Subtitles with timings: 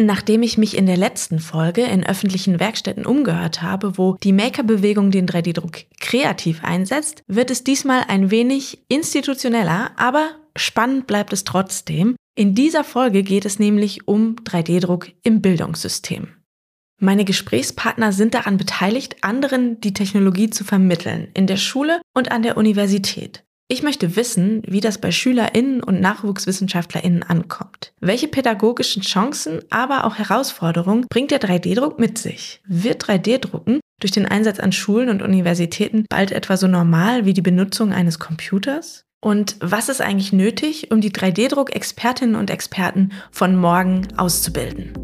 [0.00, 5.10] Nachdem ich mich in der letzten Folge in öffentlichen Werkstätten umgehört habe, wo die Maker-Bewegung
[5.10, 12.14] den 3D-Druck kreativ einsetzt, wird es diesmal ein wenig institutioneller, aber spannend bleibt es trotzdem.
[12.36, 16.28] In dieser Folge geht es nämlich um 3D-Druck im Bildungssystem.
[17.00, 22.44] Meine Gesprächspartner sind daran beteiligt, anderen die Technologie zu vermitteln, in der Schule und an
[22.44, 23.42] der Universität.
[23.70, 27.92] Ich möchte wissen, wie das bei Schülerinnen und Nachwuchswissenschaftlerinnen ankommt.
[28.00, 32.62] Welche pädagogischen Chancen, aber auch Herausforderungen bringt der 3D-Druck mit sich?
[32.66, 37.42] Wird 3D-Drucken durch den Einsatz an Schulen und Universitäten bald etwa so normal wie die
[37.42, 39.04] Benutzung eines Computers?
[39.20, 44.94] Und was ist eigentlich nötig, um die 3D-Druck-Expertinnen und Experten von morgen auszubilden?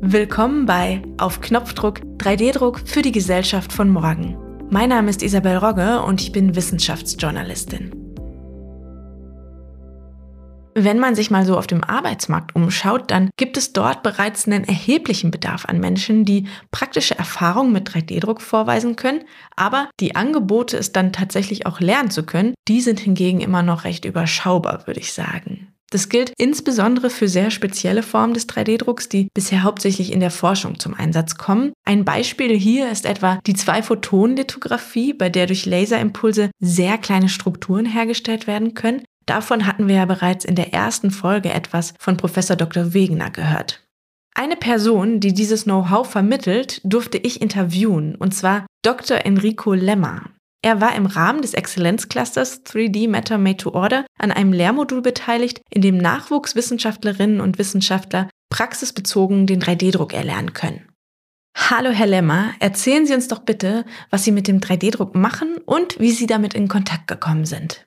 [0.00, 4.36] Willkommen bei Auf Knopfdruck 3D-Druck für die Gesellschaft von morgen.
[4.68, 7.92] Mein Name ist Isabel Rogge und ich bin Wissenschaftsjournalistin.
[10.74, 14.64] Wenn man sich mal so auf dem Arbeitsmarkt umschaut, dann gibt es dort bereits einen
[14.64, 19.22] erheblichen Bedarf an Menschen, die praktische Erfahrungen mit 3D-Druck vorweisen können,
[19.54, 23.84] aber die Angebote, es dann tatsächlich auch lernen zu können, die sind hingegen immer noch
[23.84, 25.75] recht überschaubar, würde ich sagen.
[25.90, 30.80] Das gilt insbesondere für sehr spezielle Formen des 3D-Drucks, die bisher hauptsächlich in der Forschung
[30.80, 31.72] zum Einsatz kommen.
[31.84, 38.46] Ein Beispiel hier ist etwa die Zwei-Photonen-Lithografie, bei der durch Laserimpulse sehr kleine Strukturen hergestellt
[38.46, 39.02] werden können.
[39.26, 42.92] Davon hatten wir ja bereits in der ersten Folge etwas von Professor Dr.
[42.94, 43.82] Wegener gehört.
[44.34, 49.24] Eine Person, die dieses Know-how vermittelt, durfte ich interviewen, und zwar Dr.
[49.24, 50.30] Enrico Lemmer.
[50.66, 55.60] Er war im Rahmen des Exzellenzclusters 3D Matter Made to Order an einem Lehrmodul beteiligt,
[55.70, 60.88] in dem Nachwuchswissenschaftlerinnen und Wissenschaftler praxisbezogen den 3D-Druck erlernen können.
[61.56, 66.00] Hallo Herr Lemmer, erzählen Sie uns doch bitte, was Sie mit dem 3D-Druck machen und
[66.00, 67.86] wie Sie damit in Kontakt gekommen sind.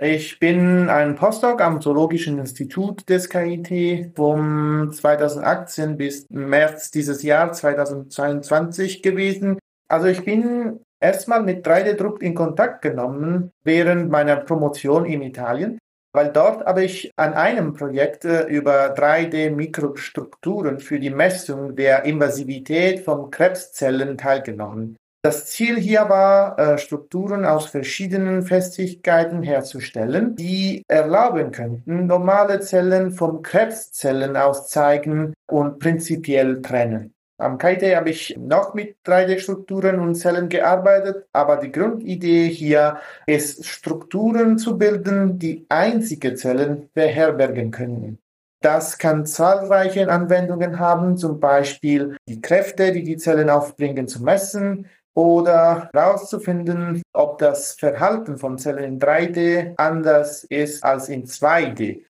[0.00, 7.52] Ich bin ein Postdoc am Zoologischen Institut des KIT vom 2018 bis März dieses Jahr
[7.52, 9.60] 2022 gewesen.
[9.86, 15.78] Also ich bin erstmal mit 3D-Druck in Kontakt genommen während meiner Promotion in Italien,
[16.14, 23.00] weil dort habe ich an einem Projekt äh, über 3D-Mikrostrukturen für die Messung der Invasivität
[23.00, 24.96] von Krebszellen teilgenommen.
[25.24, 33.12] Das Ziel hier war, äh, Strukturen aus verschiedenen Festigkeiten herzustellen, die erlauben könnten, normale Zellen
[33.12, 37.14] von Krebszellen auszeigen und prinzipiell trennen.
[37.42, 43.66] Am KIT habe ich noch mit 3D-Strukturen und Zellen gearbeitet, aber die Grundidee hier ist,
[43.66, 48.18] Strukturen zu bilden, die einzige Zellen beherbergen können.
[48.62, 54.86] Das kann zahlreiche Anwendungen haben, zum Beispiel die Kräfte, die die Zellen aufbringen, zu messen
[55.14, 62.04] oder herauszufinden, ob das Verhalten von Zellen in 3D anders ist als in 2D.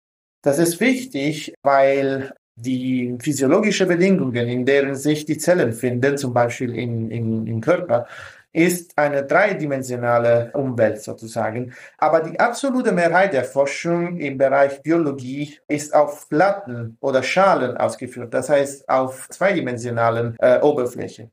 [0.44, 6.74] Das ist wichtig, weil die physiologische Bedingungen, in deren sich die Zellen finden, zum Beispiel
[6.74, 8.06] in, in, im Körper,
[8.52, 11.72] ist eine dreidimensionale Umwelt sozusagen.
[11.98, 18.34] Aber die absolute Mehrheit der Forschung im Bereich Biologie ist auf Platten oder Schalen ausgeführt,
[18.34, 21.30] das heißt auf zweidimensionalen äh, Oberflächen.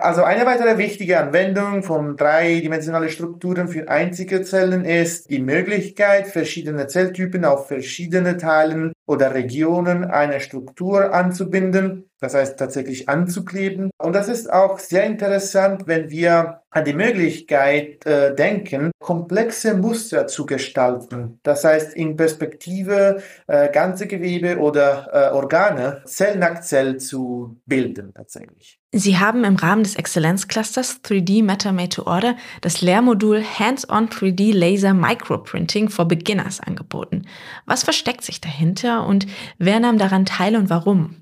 [0.00, 6.86] Also eine weitere wichtige Anwendung von dreidimensionalen Strukturen für einzige Zellen ist die Möglichkeit, verschiedene
[6.86, 13.90] Zelltypen auf verschiedene Teilen oder Regionen einer Struktur anzubinden, das heißt tatsächlich anzukleben.
[13.98, 20.28] Und das ist auch sehr interessant, wenn wir an die Möglichkeit äh, denken, komplexe Muster
[20.28, 21.40] zu gestalten.
[21.42, 28.14] Das heißt, in Perspektive äh, ganze Gewebe oder äh, Organe Zell nach Zell zu bilden
[28.14, 28.78] tatsächlich.
[28.92, 34.52] Sie haben im Rahmen des Exzellenzclusters 3D Matter Made to Order das Lehrmodul Hands-on 3D
[34.52, 37.26] Laser Microprinting for Beginners angeboten.
[37.66, 39.26] Was versteckt sich dahinter und
[39.58, 41.16] wer nahm daran teil und warum?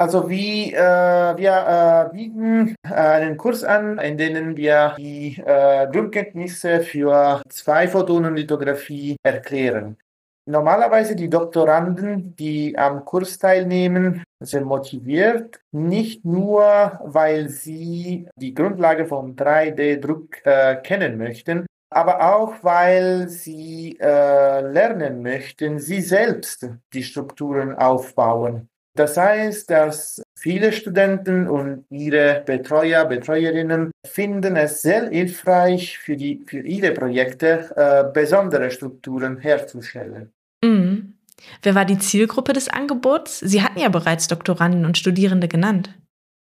[0.00, 5.88] Also wie äh, wir äh, bieten äh, einen Kurs an, in dem wir die äh,
[5.92, 9.98] Grundkenntnisse für zwei Photonenlithografie erklären.
[10.46, 19.04] Normalerweise die Doktoranden, die am Kurs teilnehmen, sind motiviert, nicht nur, weil sie die Grundlage
[19.04, 27.02] vom 3D-Druck äh, kennen möchten, aber auch, weil sie äh, lernen möchten, sie selbst die
[27.02, 28.68] Strukturen aufbauen.
[28.96, 36.42] Das heißt, dass viele Studenten und ihre Betreuer, Betreuerinnen finden es sehr hilfreich für, die,
[36.46, 40.32] für ihre Projekte, äh, besondere Strukturen herzustellen.
[40.62, 41.14] Mhm.
[41.62, 43.40] Wer war die Zielgruppe des Angebots?
[43.40, 45.94] Sie hatten ja bereits Doktoranden und Studierende genannt.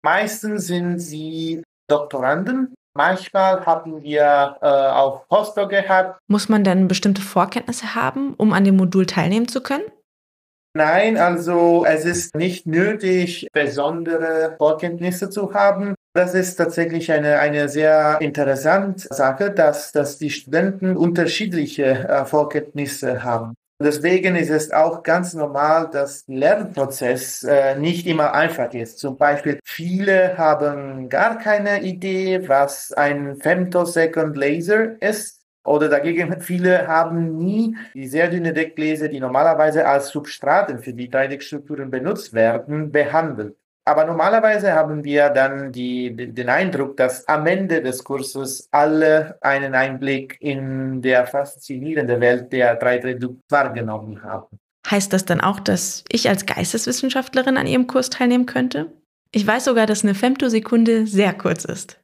[0.02, 2.75] Meistens sind sie Doktoranden.
[2.96, 6.18] Manchmal haben wir äh, auch Postdoc gehabt.
[6.28, 9.84] Muss man denn bestimmte Vorkenntnisse haben, um an dem Modul teilnehmen zu können?
[10.76, 15.94] Nein, also es ist nicht nötig, besondere Vorkenntnisse zu haben.
[16.14, 23.22] Das ist tatsächlich eine, eine sehr interessante Sache, dass, dass die Studenten unterschiedliche äh, Vorkenntnisse
[23.22, 23.54] haben.
[23.78, 28.98] Deswegen ist es auch ganz normal, dass Lernprozess äh, nicht immer einfach ist.
[28.98, 35.42] Zum Beispiel, viele haben gar keine Idee, was ein Femtosecond Laser ist.
[35.62, 41.10] Oder dagegen viele haben nie die sehr dünne Deckgläser, die normalerweise als Substraten für die
[41.10, 43.56] 3D-Strukturen benutzt werden, behandelt.
[43.88, 49.76] Aber normalerweise haben wir dann die, den Eindruck, dass am Ende des Kurses alle einen
[49.76, 54.58] Einblick in der faszinierende Welt der 3D-Druck wahrgenommen haben.
[54.90, 58.92] Heißt das dann auch, dass ich als Geisteswissenschaftlerin an Ihrem Kurs teilnehmen könnte?
[59.30, 62.00] Ich weiß sogar, dass eine Femtosekunde sehr kurz ist.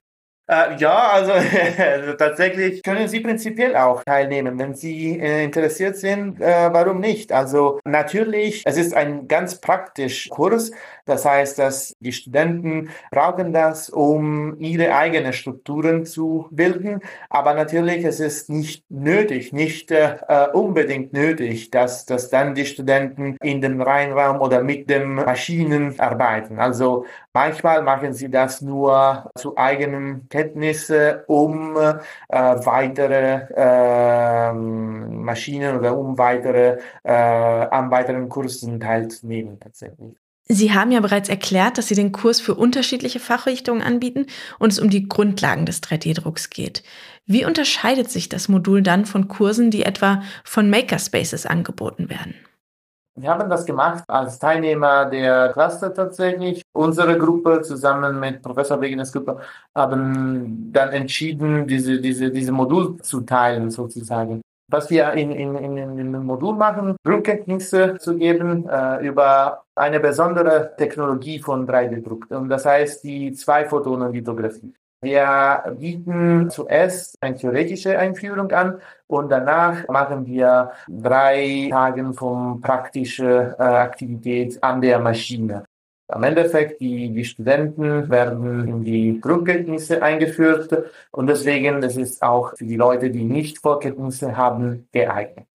[0.53, 1.33] Äh, ja, also,
[1.79, 6.41] also, tatsächlich können Sie prinzipiell auch teilnehmen, wenn Sie äh, interessiert sind.
[6.41, 7.33] Äh, warum nicht?
[7.33, 10.73] Also natürlich, es ist ein ganz praktisch Kurs.
[11.05, 17.01] Das heißt, dass die Studenten brauchen das, um ihre eigenen Strukturen zu bilden.
[17.29, 20.19] Aber natürlich, es ist nicht nötig, nicht äh,
[20.53, 26.61] unbedingt nötig, dass, dass dann die Studenten in dem Reinraum oder mit den Maschinen arbeiten.
[26.61, 31.95] Also manchmal machen sie das nur zu eigenen Kenntnisse, um äh,
[32.29, 40.17] weitere äh, Maschinen oder um weitere äh, an weiteren Kursen teilzunehmen tatsächlich.
[40.49, 44.27] Sie haben ja bereits erklärt, dass Sie den Kurs für unterschiedliche Fachrichtungen anbieten
[44.59, 46.83] und es um die Grundlagen des 3D-Drucks geht.
[47.25, 52.35] Wie unterscheidet sich das Modul dann von Kursen, die etwa von Makerspaces angeboten werden?
[53.15, 56.63] Wir haben das gemacht als Teilnehmer der Cluster tatsächlich.
[56.73, 59.41] Unsere Gruppe zusammen mit Professor Wegenes Gruppe
[59.75, 64.41] haben dann entschieden, diese, diese, diese Modul zu teilen sozusagen.
[64.71, 70.01] Was wir in, in, in, in dem Modul machen, Grundkenntnisse zu geben äh, über eine
[70.01, 72.31] besondere Technologie von 3D-Druck.
[72.31, 74.73] Und das heißt die Zwei-Photonen-Lithografie.
[75.03, 83.59] Wir bieten zuerst eine theoretische Einführung an und danach machen wir drei Tage von praktischer
[83.59, 85.65] äh, Aktivität an der Maschine.
[86.07, 90.73] Am Endeffekt, die, die Studenten werden in die Grundkenntnisse eingeführt
[91.11, 95.47] und deswegen, das ist auch für die Leute, die nicht Vorkenntnisse haben, geeignet.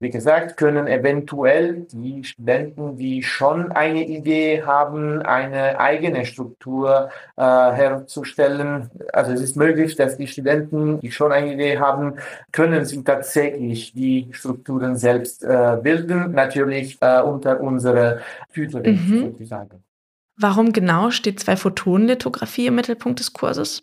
[0.00, 7.42] Wie gesagt, können eventuell die Studenten, die schon eine Idee haben, eine eigene Struktur äh,
[7.42, 8.90] herzustellen.
[9.12, 12.14] Also es ist möglich, dass die Studenten, die schon eine Idee haben,
[12.52, 18.18] können sie tatsächlich die Strukturen selbst äh, bilden, natürlich äh, unter unserer
[18.54, 19.20] Tutoring mhm.
[19.32, 19.82] sozusagen.
[20.36, 23.82] Warum genau steht zwei Photonenlithografie im Mittelpunkt des Kurses?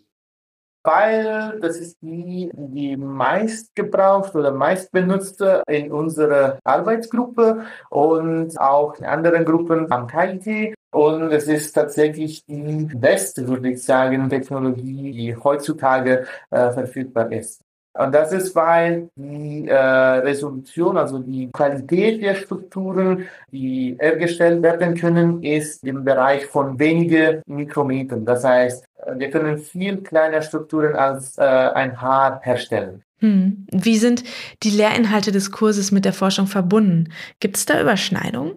[0.86, 9.46] Weil das ist die, die meistgebraucht oder meistbenutzte in unserer Arbeitsgruppe und auch in anderen
[9.46, 10.76] Gruppen am KIT.
[10.92, 17.62] Und es ist tatsächlich die beste, würde ich sagen, Technologie, die heutzutage äh, verfügbar ist.
[17.98, 24.96] Und das ist, weil die äh, Resolution, also die Qualität der Strukturen, die hergestellt werden
[24.96, 28.26] können, ist im Bereich von wenigen Mikrometern.
[28.26, 33.04] Das heißt, wir können viel kleiner Strukturen als äh, ein Haar herstellen.
[33.19, 33.66] Hm.
[33.72, 34.24] Wie sind
[34.63, 37.12] die Lehrinhalte des Kurses mit der Forschung verbunden?
[37.39, 38.56] Gibt es da Überschneidungen?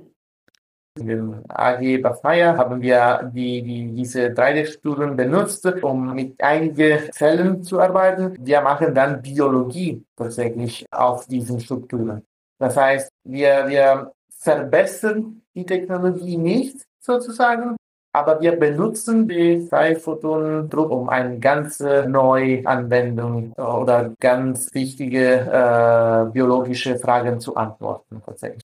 [0.99, 7.80] Im AG Bafaya haben wir die, die, diese 3D-Strukturen benutzt, um mit einigen Zellen zu
[7.80, 8.37] arbeiten.
[8.40, 12.22] Wir machen dann Biologie tatsächlich auf diesen Strukturen.
[12.58, 17.76] Das heißt, wir, wir verbessern die Technologie nicht sozusagen,
[18.18, 26.98] aber wir benutzen die Zwei-Photonen-Druck, um eine ganz neue Anwendung oder ganz wichtige äh, biologische
[26.98, 28.62] Fragen zu antworten tatsächlich.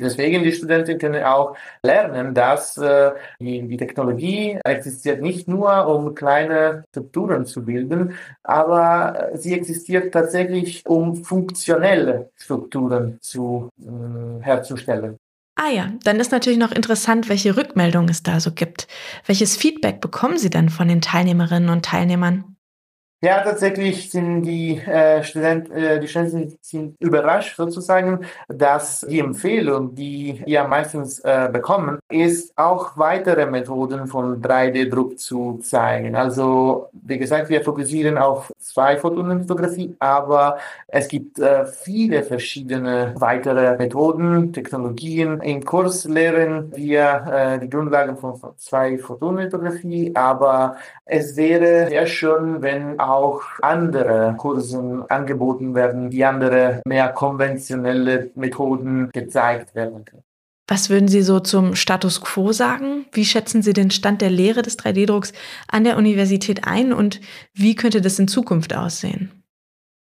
[0.00, 6.14] Deswegen die Studenten können auch lernen, dass äh, die, die, Technologie existiert nicht nur, um
[6.14, 15.18] kleine Strukturen zu bilden, aber sie existiert tatsächlich, um funktionelle Strukturen zu, äh, herzustellen.
[15.62, 18.88] Ah ja, dann ist natürlich noch interessant, welche Rückmeldungen es da so gibt.
[19.26, 22.56] Welches Feedback bekommen Sie denn von den Teilnehmerinnen und Teilnehmern?
[23.22, 29.94] Ja, tatsächlich sind die äh, Studenten, äh, die Studenten sind überrascht sozusagen, dass die Empfehlung,
[29.94, 36.16] die wir meistens äh, bekommen, ist auch weitere Methoden von 3D-Druck zu zeigen.
[36.16, 40.56] Also, wie gesagt, wir fokussieren auf zwei Photonenfotografie, aber
[40.88, 45.42] es gibt äh, viele verschiedene weitere Methoden, Technologien.
[45.42, 52.62] Im Kurs lehren wir äh, die Grundlagen von zwei Photonenfotografie, aber es wäre sehr schön,
[52.62, 53.09] wenn auch
[53.62, 60.22] andere Kursen angeboten werden, die andere, mehr konventionelle Methoden gezeigt werden können.
[60.70, 63.06] Was würden Sie so zum Status quo sagen?
[63.10, 65.32] Wie schätzen Sie den Stand der Lehre des 3D-Drucks
[65.66, 67.20] an der Universität ein und
[67.52, 69.32] wie könnte das in Zukunft aussehen?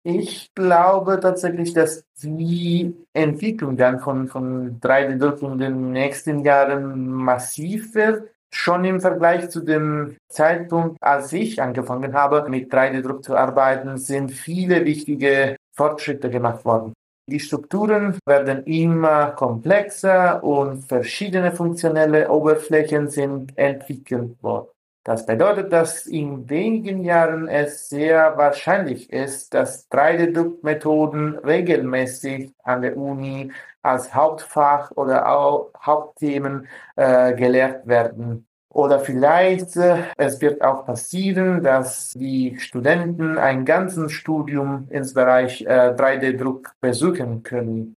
[0.06, 7.96] Ich glaube tatsächlich, dass die Entwicklung dann von, von 3D-Druck in den nächsten Jahren massiv
[7.96, 8.30] wird.
[8.55, 14.31] Schon im Vergleich zu dem Zeitpunkt, als ich angefangen habe, mit 3D-Druck zu arbeiten, sind
[14.31, 16.93] viele wichtige Fortschritte gemacht worden.
[17.27, 24.67] Die Strukturen werden immer komplexer und verschiedene funktionelle Oberflächen sind entwickelt worden.
[25.05, 32.95] Das bedeutet, dass in wenigen Jahren es sehr wahrscheinlich ist, dass 3D-Druckmethoden regelmäßig an der
[32.95, 38.48] Uni als Hauptfach oder auch Hauptthemen äh, gelehrt werden.
[38.69, 45.62] Oder vielleicht, äh, es wird auch passieren, dass die Studenten ein ganzes Studium ins Bereich
[45.63, 47.95] äh, 3D-Druck besuchen können.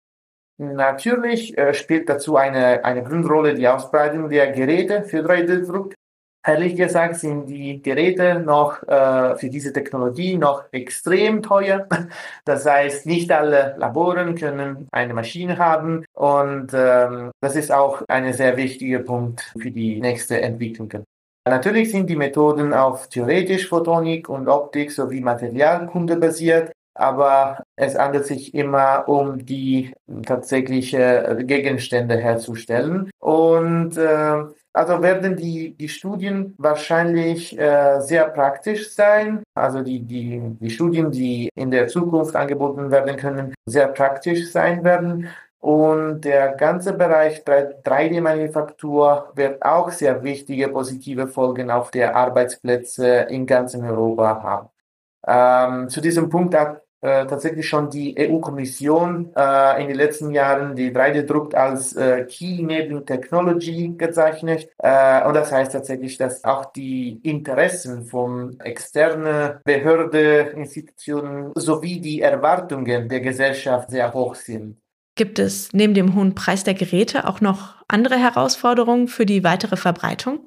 [0.58, 5.94] Natürlich äh, spielt dazu eine, eine Grundrolle die Ausbreitung der Geräte für 3D-Druck.
[6.48, 11.88] Ehrlich gesagt sind die Geräte noch äh, für diese Technologie noch extrem teuer.
[12.44, 18.32] Das heißt, nicht alle Laboren können eine Maschine haben und ähm, das ist auch ein
[18.32, 20.90] sehr wichtiger Punkt für die nächste Entwicklung.
[21.44, 28.26] Natürlich sind die Methoden auf theoretisch Photonik und Optik sowie Materialkunde basiert, aber es handelt
[28.26, 29.92] sich immer um die
[30.24, 34.44] tatsächliche Gegenstände herzustellen und äh,
[34.76, 39.42] also werden die, die Studien wahrscheinlich äh, sehr praktisch sein.
[39.54, 44.84] Also die, die, die Studien, die in der Zukunft angeboten werden können, sehr praktisch sein
[44.84, 45.28] werden.
[45.60, 53.46] Und der ganze Bereich 3D-Manufaktur wird auch sehr wichtige positive Folgen auf der Arbeitsplätze in
[53.46, 54.68] ganzen Europa haben.
[55.26, 56.54] Ähm, zu diesem Punkt
[57.06, 62.58] äh, tatsächlich schon die EU-Kommission äh, in den letzten Jahren die 3D-Druck als äh, Key
[62.58, 64.68] Enabling Technology gezeichnet.
[64.78, 72.22] Äh, und das heißt tatsächlich, dass auch die Interessen von externen Behörden, Institutionen sowie die
[72.22, 74.76] Erwartungen der Gesellschaft sehr hoch sind.
[75.14, 79.76] Gibt es neben dem hohen Preis der Geräte auch noch andere Herausforderungen für die weitere
[79.76, 80.40] Verbreitung?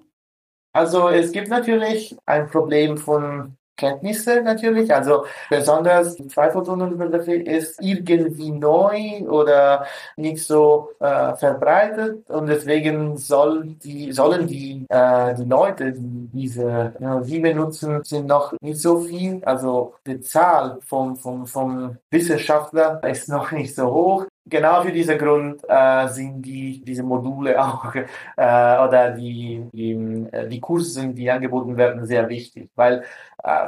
[0.74, 4.94] Also es gibt natürlich ein Problem von Kenntnisse natürlich.
[4.94, 9.86] Also besonders die Zweifelstonenübergriffe ist irgendwie neu oder
[10.18, 16.92] nicht so äh, verbreitet und deswegen soll die, sollen die, äh, die Leute, die diese
[16.92, 19.42] Technologie benutzen, sind noch nicht so viel.
[19.46, 25.18] Also die Zahl vom, vom, vom Wissenschaftler ist noch nicht so hoch genau für diesen
[25.18, 28.02] Grund äh, sind die, diese Module auch äh,
[28.36, 29.92] oder die, die,
[30.32, 33.04] äh, die Kurse, die angeboten werden, sehr wichtig, weil äh,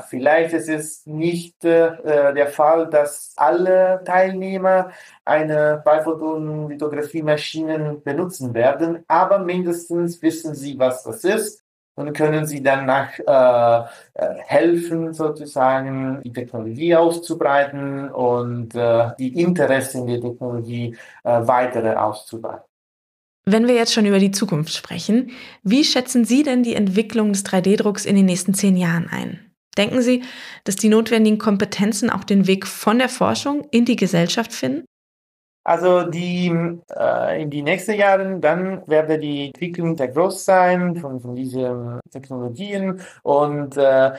[0.08, 4.92] vielleicht ist es nicht äh, der Fall, dass alle Teilnehmer
[5.25, 11.63] eine Beiphoton-Lithografie-Maschinen benutzen werden, aber mindestens wissen sie, was das ist
[11.96, 19.42] und können sie dann nach äh, äh, helfen, sozusagen die Technologie auszubreiten und äh, die
[19.42, 22.66] Interessen der Technologie äh, weitere auszubreiten.
[23.46, 25.32] Wenn wir jetzt schon über die Zukunft sprechen,
[25.63, 29.50] wie schätzen Sie denn die Entwicklung des 3D-Drucks in den nächsten zehn Jahren ein?
[29.78, 30.24] Denken Sie,
[30.63, 34.86] dass die notwendigen Kompetenzen auch den Weg von der Forschung in die Gesellschaft finden?
[35.63, 36.51] Also die
[36.96, 42.00] äh, in die nächsten Jahren dann werde die Entwicklung sehr groß sein von, von diesen
[42.12, 44.12] Technologien und äh, äh,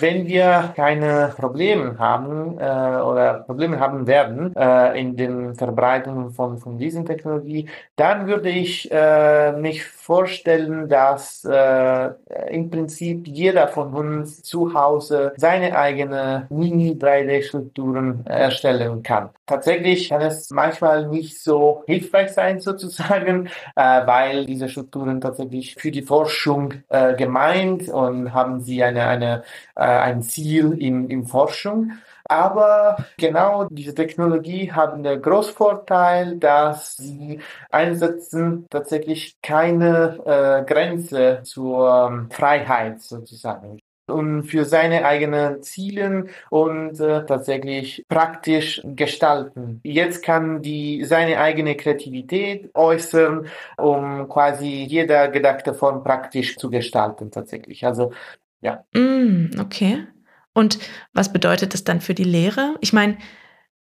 [0.00, 6.58] wenn wir keine Probleme haben äh, oder Probleme haben werden äh, in den Verbreitung von
[6.58, 12.10] von diesen Technologie, dann würde ich äh, mich vorstellen, dass äh,
[12.50, 19.30] im Prinzip jeder von uns zu Hause seine eigene Mini 3D-Strukturen erstellen kann.
[19.46, 25.90] Tatsächlich kann es manchmal nicht so hilfreich sein sozusagen, äh, weil diese Strukturen tatsächlich für
[25.90, 29.42] die Forschung äh, gemeint und haben sie eine, eine,
[29.74, 31.92] äh, ein Ziel in, in Forschung.
[32.24, 37.40] Aber genau diese Technologie haben den Großvorteil, dass sie
[37.70, 47.00] einsetzen tatsächlich keine äh, Grenze zur ähm, Freiheit sozusagen und für seine eigenen Ziele und
[47.00, 49.80] äh, tatsächlich praktisch gestalten.
[49.84, 57.30] Jetzt kann die seine eigene Kreativität äußern, um quasi jeder gedachte Form praktisch zu gestalten
[57.30, 57.86] tatsächlich.
[57.86, 58.12] Also
[58.60, 58.84] ja.
[58.94, 60.06] Mm, okay.
[60.52, 60.78] Und
[61.12, 62.74] was bedeutet das dann für die Lehre?
[62.80, 63.16] Ich meine,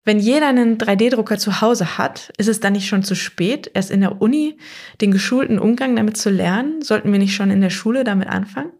[0.07, 3.91] wenn jeder einen 3D-Drucker zu Hause hat, ist es dann nicht schon zu spät, erst
[3.91, 4.57] in der Uni
[5.01, 6.81] den geschulten Umgang damit zu lernen?
[6.81, 8.71] Sollten wir nicht schon in der Schule damit anfangen?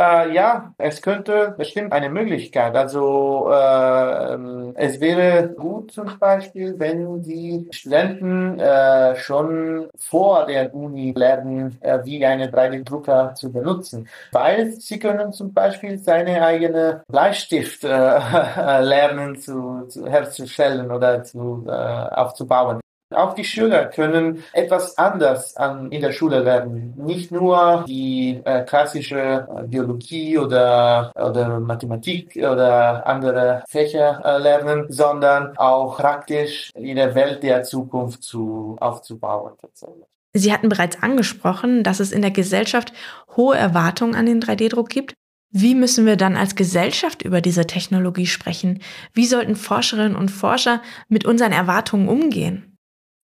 [0.00, 2.74] Äh, ja, es könnte bestimmt eine Möglichkeit.
[2.74, 11.12] Also äh, Es wäre gut zum Beispiel, wenn die Studenten äh, schon vor der Uni
[11.14, 17.84] lernen, äh, wie eine 3D-Drucker zu benutzen, weil sie können zum Beispiel seine eigene Bleistift
[17.84, 17.88] äh,
[18.80, 22.80] lernen zu, zu herzustellen oder zu, äh, aufzubauen.
[23.12, 26.94] Auch die Schüler können etwas anders an, in der Schule lernen.
[26.96, 34.86] Nicht nur die äh, klassische äh, Biologie oder, oder Mathematik oder andere Fächer äh, lernen,
[34.90, 39.54] sondern auch praktisch in der Welt der Zukunft zu, aufzubauen.
[40.32, 42.92] Sie hatten bereits angesprochen, dass es in der Gesellschaft
[43.36, 45.14] hohe Erwartungen an den 3D-Druck gibt.
[45.50, 48.80] Wie müssen wir dann als Gesellschaft über diese Technologie sprechen?
[49.12, 52.69] Wie sollten Forscherinnen und Forscher mit unseren Erwartungen umgehen?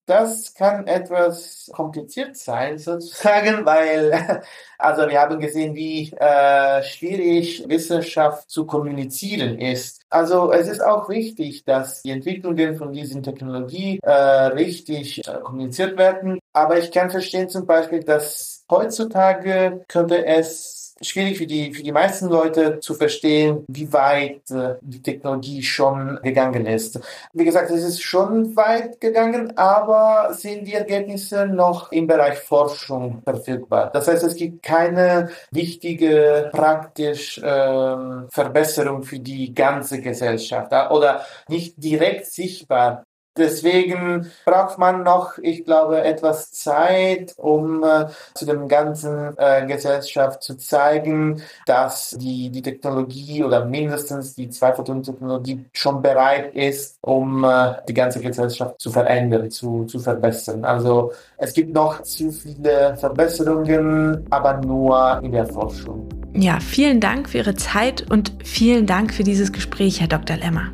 [0.06, 4.44] Das kann etwas kompliziert sein, sozusagen, weil,
[4.78, 10.04] also wir haben gesehen, wie äh, schwierig Wissenschaft zu kommunizieren ist.
[10.10, 15.98] Also es ist auch wichtig, dass die Entwicklungen von diesen Technologie äh, richtig äh, kommuniziert
[15.98, 16.40] werden.
[16.54, 21.92] Aber ich kann verstehen zum Beispiel, dass heutzutage könnte es schwierig für die, für die
[21.92, 27.00] meisten Leute zu verstehen, wie weit äh, die Technologie schon gegangen ist.
[27.34, 33.22] Wie gesagt, es ist schon weit gegangen, aber sind die Ergebnisse noch im Bereich Forschung
[33.24, 33.90] verfügbar.
[33.92, 41.76] Das heißt, es gibt keine wichtige praktische äh, Verbesserung für die ganze Gesellschaft oder nicht
[41.78, 43.06] direkt sichtbar
[43.38, 50.42] Deswegen braucht man noch, ich glaube, etwas Zeit, um äh, zu dem ganzen äh, Gesellschaft
[50.42, 57.74] zu zeigen, dass die, die Technologie oder mindestens die Zwei-Photonen-Technologie schon bereit ist, um äh,
[57.90, 60.64] die ganze Gesellschaft zu verändern, zu, zu verbessern.
[60.64, 66.08] Also es gibt noch zu viele Verbesserungen, aber nur in der Forschung.
[66.34, 70.38] Ja, vielen Dank für Ihre Zeit und vielen Dank für dieses Gespräch, Herr Dr.
[70.38, 70.72] Lemmer.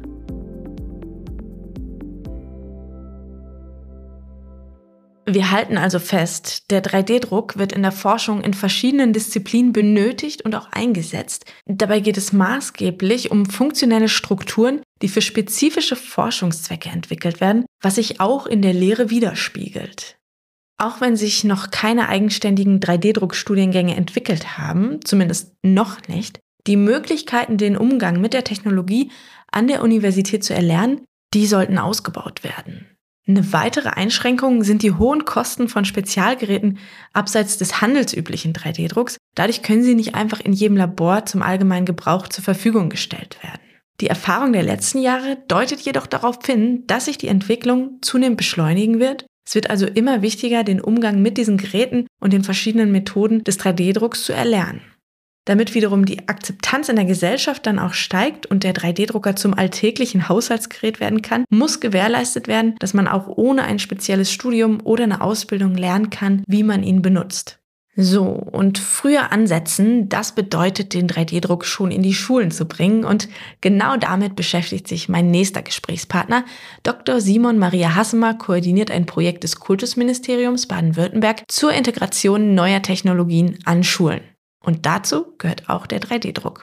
[5.26, 10.56] Wir halten also fest, der 3D-Druck wird in der Forschung in verschiedenen Disziplinen benötigt und
[10.56, 11.46] auch eingesetzt.
[11.66, 18.20] Dabei geht es maßgeblich um funktionelle Strukturen, die für spezifische Forschungszwecke entwickelt werden, was sich
[18.20, 20.18] auch in der Lehre widerspiegelt.
[20.80, 27.78] Auch wenn sich noch keine eigenständigen 3D-Druckstudiengänge entwickelt haben, zumindest noch nicht, die Möglichkeiten, den
[27.78, 29.12] Umgang mit der Technologie
[29.52, 31.06] an der Universität zu erlernen,
[31.36, 32.91] die sollten ausgebaut werden.
[33.28, 36.80] Eine weitere Einschränkung sind die hohen Kosten von Spezialgeräten
[37.14, 39.18] abseits des handelsüblichen 3D-Drucks.
[39.36, 43.62] Dadurch können sie nicht einfach in jedem Labor zum allgemeinen Gebrauch zur Verfügung gestellt werden.
[44.02, 49.00] Die Erfahrung der letzten Jahre deutet jedoch darauf hin, dass sich die Entwicklung zunehmend beschleunigen
[49.00, 49.28] wird.
[49.48, 53.60] Es wird also immer wichtiger, den Umgang mit diesen Geräten und den verschiedenen Methoden des
[53.60, 54.82] 3D-Drucks zu erlernen.
[55.46, 60.30] Damit wiederum die Akzeptanz in der Gesellschaft dann auch steigt und der 3D-Drucker zum alltäglichen
[60.30, 65.22] Haushaltsgerät werden kann, muss gewährleistet werden, dass man auch ohne ein spezielles Studium oder eine
[65.22, 67.58] Ausbildung lernen kann, wie man ihn benutzt.
[67.98, 73.04] So, und früher ansetzen, das bedeutet, den 3D-Druck schon in die Schulen zu bringen.
[73.04, 73.28] Und
[73.60, 76.46] genau damit beschäftigt sich mein nächster Gesprächspartner.
[76.84, 77.20] Dr.
[77.20, 84.22] Simon Maria Hassemer koordiniert ein Projekt des Kultusministeriums Baden-Württemberg zur Integration neuer Technologien an Schulen.
[84.64, 86.62] Und dazu gehört auch der 3D-Druck.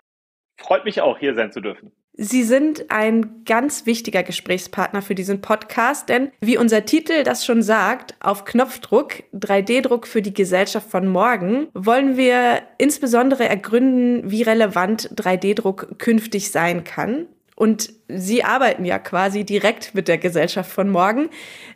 [0.61, 1.93] Freut mich auch, hier sein zu dürfen.
[2.21, 7.63] Sie sind ein ganz wichtiger Gesprächspartner für diesen Podcast, denn wie unser Titel das schon
[7.63, 15.11] sagt, auf Knopfdruck, 3D-Druck für die Gesellschaft von morgen, wollen wir insbesondere ergründen, wie relevant
[15.15, 17.29] 3D-Druck künftig sein kann
[17.59, 21.29] und Sie arbeiten ja quasi direkt mit der Gesellschaft von morgen,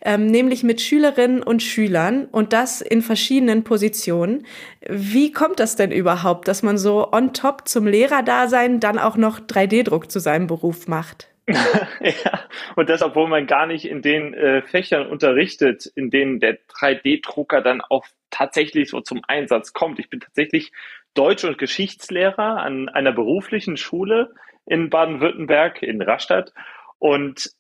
[0.02, 4.46] ähm, nämlich mit Schülerinnen und Schülern und das in verschiedenen Positionen.
[4.88, 9.40] Wie kommt das denn überhaupt, dass man so on top zum Lehrerdasein dann auch noch
[9.40, 11.28] 3D-Druck zu seinem Beruf macht?
[11.48, 12.40] ja,
[12.76, 17.60] und das, obwohl man gar nicht in den äh, Fächern unterrichtet, in denen der 3D-Drucker
[17.60, 19.98] dann auch tatsächlich so zum Einsatz kommt.
[19.98, 20.70] Ich bin tatsächlich
[21.14, 24.32] Deutsch- und Geschichtslehrer an einer beruflichen Schule
[24.66, 26.52] in Baden-Württemberg, in Rastatt.
[26.98, 27.50] Und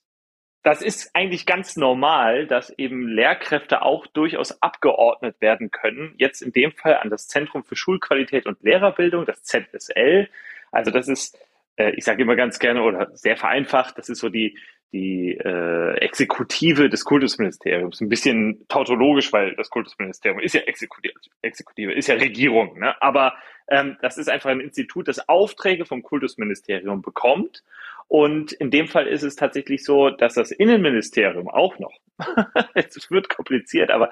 [0.62, 6.14] das ist eigentlich ganz normal, dass eben Lehrkräfte auch durchaus abgeordnet werden können.
[6.18, 10.28] Jetzt in dem Fall an das Zentrum für Schulqualität und Lehrerbildung, das ZSL.
[10.70, 11.36] Also das ist,
[11.76, 14.58] äh, ich sage immer ganz gerne oder sehr vereinfacht, das ist so die,
[14.92, 18.00] die äh, Exekutive des Kultusministeriums.
[18.00, 22.78] Ein bisschen tautologisch, weil das Kultusministerium ist ja Exekutive, ist ja Regierung.
[22.78, 23.00] Ne?
[23.00, 23.34] Aber
[23.68, 27.62] ähm, das ist einfach ein Institut, das Aufträge vom Kultusministerium bekommt.
[28.08, 31.98] Und in dem Fall ist es tatsächlich so, dass das Innenministerium auch noch,
[32.74, 34.10] es wird kompliziert, aber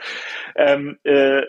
[0.56, 1.42] ähm, äh,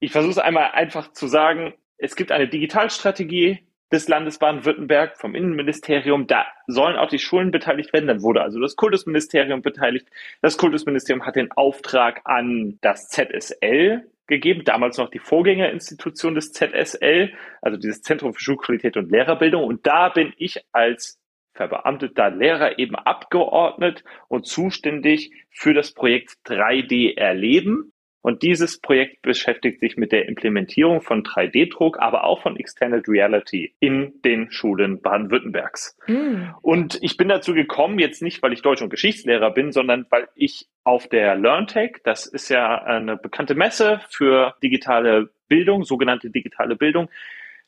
[0.00, 3.60] ich versuche es einmal einfach zu sagen, es gibt eine Digitalstrategie
[3.94, 6.26] des Landes Baden-Württemberg, vom Innenministerium.
[6.26, 8.08] Da sollen auch die Schulen beteiligt werden.
[8.08, 10.08] Dann wurde also das Kultusministerium beteiligt.
[10.42, 17.32] Das Kultusministerium hat den Auftrag an das ZSL gegeben, damals noch die Vorgängerinstitution des ZSL,
[17.62, 19.62] also dieses Zentrum für Schulqualität und Lehrerbildung.
[19.62, 21.20] Und da bin ich als
[21.52, 27.92] verbeamteter Lehrer eben abgeordnet und zuständig für das Projekt 3D Erleben.
[28.24, 33.74] Und dieses Projekt beschäftigt sich mit der Implementierung von 3D-Druck, aber auch von Extended Reality
[33.80, 35.98] in den Schulen Baden-Württembergs.
[36.06, 36.44] Mm.
[36.62, 40.26] Und ich bin dazu gekommen, jetzt nicht, weil ich Deutsch- und Geschichtslehrer bin, sondern weil
[40.36, 46.76] ich auf der LearnTech, das ist ja eine bekannte Messe für digitale Bildung, sogenannte digitale
[46.76, 47.10] Bildung,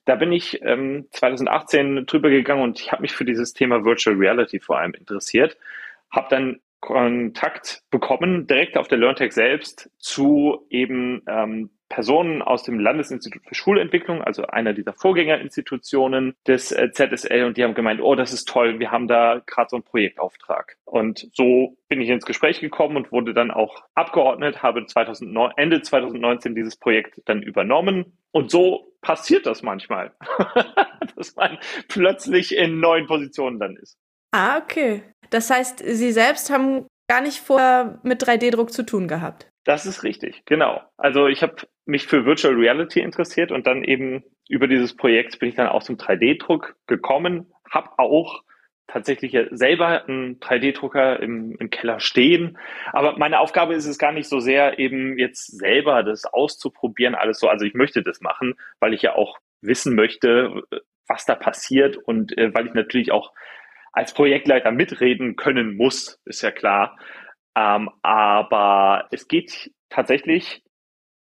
[0.07, 4.17] da bin ich ähm, 2018 drüber gegangen und ich habe mich für dieses Thema Virtual
[4.17, 5.59] Reality vor allem interessiert.
[6.11, 12.81] Habe dann Kontakt bekommen, direkt auf der LearnTech selbst, zu eben ähm, Personen aus dem
[12.81, 18.15] Landesinstitut für Schulentwicklung, also einer dieser Vorgängerinstitutionen des äh, ZSL, und die haben gemeint, oh,
[18.15, 20.77] das ist toll, wir haben da gerade so einen Projektauftrag.
[20.85, 25.83] Und so bin ich ins Gespräch gekommen und wurde dann auch abgeordnet, habe 2009, Ende
[25.83, 28.19] 2019 dieses Projekt dann übernommen.
[28.33, 30.13] Und so passiert das manchmal,
[31.17, 31.59] dass man
[31.89, 33.99] plötzlich in neuen Positionen dann ist.
[34.33, 35.03] Ah, okay.
[35.31, 39.49] Das heißt, Sie selbst haben gar nicht vorher mit 3D-Druck zu tun gehabt.
[39.65, 40.81] Das ist richtig, genau.
[40.97, 45.49] Also ich habe mich für Virtual Reality interessiert und dann eben über dieses Projekt bin
[45.49, 48.43] ich dann auch zum 3D-Druck gekommen, habe auch
[48.87, 52.59] tatsächlich selber einen 3D-Drucker im, im Keller stehen.
[52.93, 57.41] Aber meine Aufgabe ist es gar nicht so sehr, eben jetzt selber das auszuprobieren, alles
[57.41, 57.49] so.
[57.49, 60.63] Also ich möchte das machen, weil ich ja auch wissen möchte,
[61.09, 63.33] was da passiert und äh, weil ich natürlich auch
[63.97, 66.99] als Projektleiter mitreden können muss, ist ja klar.
[67.57, 70.63] Ähm, aber es geht tatsächlich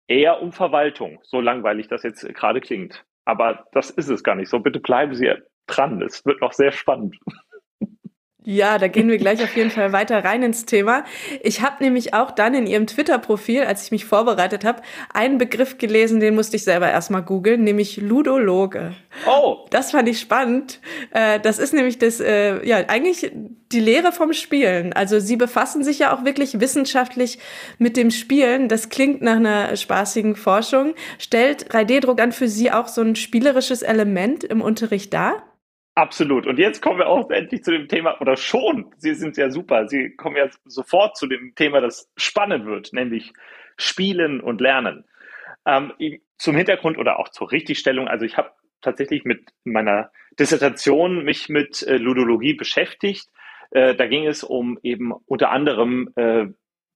[0.07, 3.03] eher um Verwaltung, so langweilig das jetzt gerade klingt.
[3.25, 4.59] Aber das ist es gar nicht so.
[4.59, 5.29] Bitte bleiben Sie
[5.67, 6.01] dran.
[6.01, 7.17] Es wird noch sehr spannend.
[8.43, 11.03] Ja, da gehen wir gleich auf jeden Fall weiter rein ins Thema.
[11.43, 14.81] Ich habe nämlich auch dann in Ihrem Twitter-Profil, als ich mich vorbereitet habe,
[15.13, 18.95] einen Begriff gelesen, den musste ich selber erstmal googeln, nämlich Ludologe.
[19.27, 19.67] Oh!
[19.69, 20.79] Das fand ich spannend.
[21.11, 23.31] Äh, das ist nämlich das, äh, ja, eigentlich
[23.71, 24.91] die Lehre vom Spielen.
[24.91, 27.37] Also Sie befassen sich ja auch wirklich wissenschaftlich
[27.77, 28.69] mit dem Spielen.
[28.69, 30.95] Das klingt nach einer spaßigen Forschung.
[31.19, 35.43] Stellt 3D-Druck dann für Sie auch so ein spielerisches Element im Unterricht dar?
[35.95, 36.47] Absolut.
[36.47, 39.87] Und jetzt kommen wir auch endlich zu dem Thema, oder schon, Sie sind ja super,
[39.87, 43.33] Sie kommen ja sofort zu dem Thema, das spannend wird, nämlich
[43.77, 45.05] Spielen und Lernen.
[45.65, 45.91] Ähm,
[46.37, 48.51] zum Hintergrund oder auch zur Richtigstellung, also ich habe
[48.81, 53.27] tatsächlich mit meiner Dissertation mich mit äh, Ludologie beschäftigt.
[53.71, 56.45] Äh, da ging es um eben unter anderem, äh,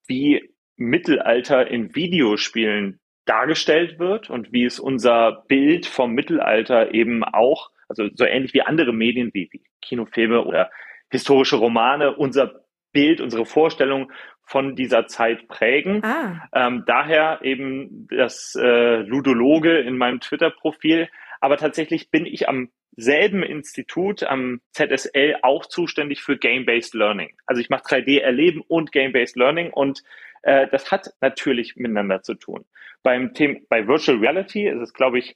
[0.08, 7.72] wie Mittelalter in Videospielen dargestellt wird und wie es unser Bild vom Mittelalter eben auch
[7.88, 10.72] also so ähnlich wie andere Medien wie, wie Kinofilme oder
[11.10, 14.12] historische Romane, unser Bild, unsere Vorstellung
[14.46, 16.04] von dieser Zeit prägen.
[16.04, 16.48] Ah.
[16.54, 21.10] Ähm, daher eben das äh, Ludologe in meinem Twitter-Profil.
[21.42, 27.36] Aber tatsächlich bin ich am selben Institut, am ZSL, auch zuständig für Game-Based Learning.
[27.46, 30.04] Also ich mache 3D-Erleben und Game-Based Learning und
[30.44, 32.66] äh, das hat natürlich miteinander zu tun.
[33.04, 35.36] Beim Thema, bei Virtual Reality ist es, glaube ich,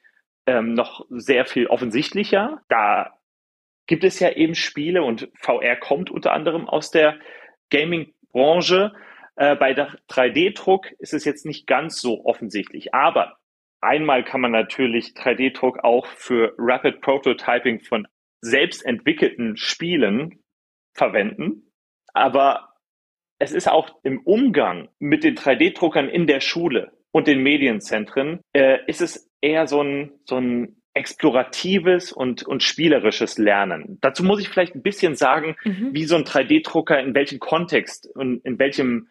[0.50, 2.62] ähm, noch sehr viel offensichtlicher.
[2.70, 3.14] Da
[3.86, 7.20] gibt es ja eben Spiele und VR kommt unter anderem aus der
[7.70, 8.94] Gaming-Branche.
[9.36, 12.96] Äh, bei der 3D-Druck ist es jetzt nicht ganz so offensichtlich.
[12.96, 13.38] Aber
[13.80, 18.08] einmal kann man natürlich 3D-Druck auch für Rapid Prototyping von
[18.42, 20.40] selbst entwickelten Spielen
[20.94, 21.72] verwenden.
[22.14, 22.74] Aber
[23.38, 28.80] es ist auch im Umgang mit den 3D-Druckern in der Schule und den Medienzentren, äh,
[28.88, 33.98] ist es eher so ein, so ein exploratives und, und spielerisches Lernen.
[34.02, 35.90] Dazu muss ich vielleicht ein bisschen sagen, mhm.
[35.94, 39.08] wie so ein 3D-Drucker in welchem Kontext und in welchem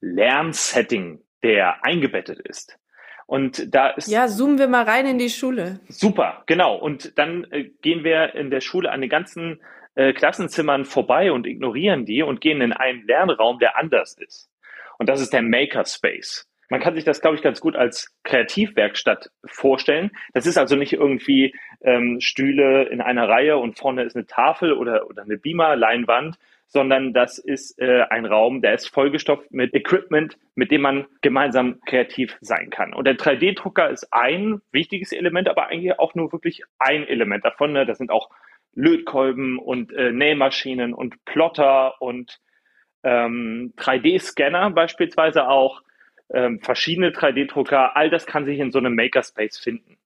[0.00, 2.78] Lernsetting der eingebettet ist.
[3.26, 4.08] Und da ist.
[4.08, 5.80] Ja, zoomen wir mal rein in die Schule.
[5.88, 6.76] Super, genau.
[6.76, 9.60] Und dann äh, gehen wir in der Schule an den ganzen
[9.96, 14.48] äh, Klassenzimmern vorbei und ignorieren die und gehen in einen Lernraum, der anders ist.
[14.98, 16.48] Und das ist der Makerspace.
[16.68, 20.10] Man kann sich das, glaube ich, ganz gut als Kreativwerkstatt vorstellen.
[20.34, 24.72] Das ist also nicht irgendwie ähm, Stühle in einer Reihe und vorne ist eine Tafel
[24.72, 30.36] oder, oder eine Beamer-Leinwand, sondern das ist äh, ein Raum, der ist vollgestopft mit Equipment,
[30.54, 32.92] mit dem man gemeinsam kreativ sein kann.
[32.92, 37.72] Und der 3D-Drucker ist ein wichtiges Element, aber eigentlich auch nur wirklich ein Element davon.
[37.72, 37.86] Ne?
[37.86, 38.30] Das sind auch
[38.74, 42.40] Lötkolben und äh, Nähmaschinen und Plotter und
[43.04, 45.82] ähm, 3D-Scanner beispielsweise auch
[46.32, 49.98] ähm, verschiedene 3D-Drucker, all das kann sich in so einem Makerspace finden.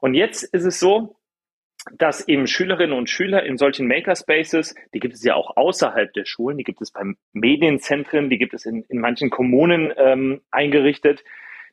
[0.00, 1.16] Und jetzt ist es so,
[1.98, 6.24] dass eben Schülerinnen und Schüler in solchen Makerspaces, die gibt es ja auch außerhalb der
[6.24, 11.22] Schulen, die gibt es beim Medienzentren, die gibt es in, in manchen Kommunen ähm, eingerichtet,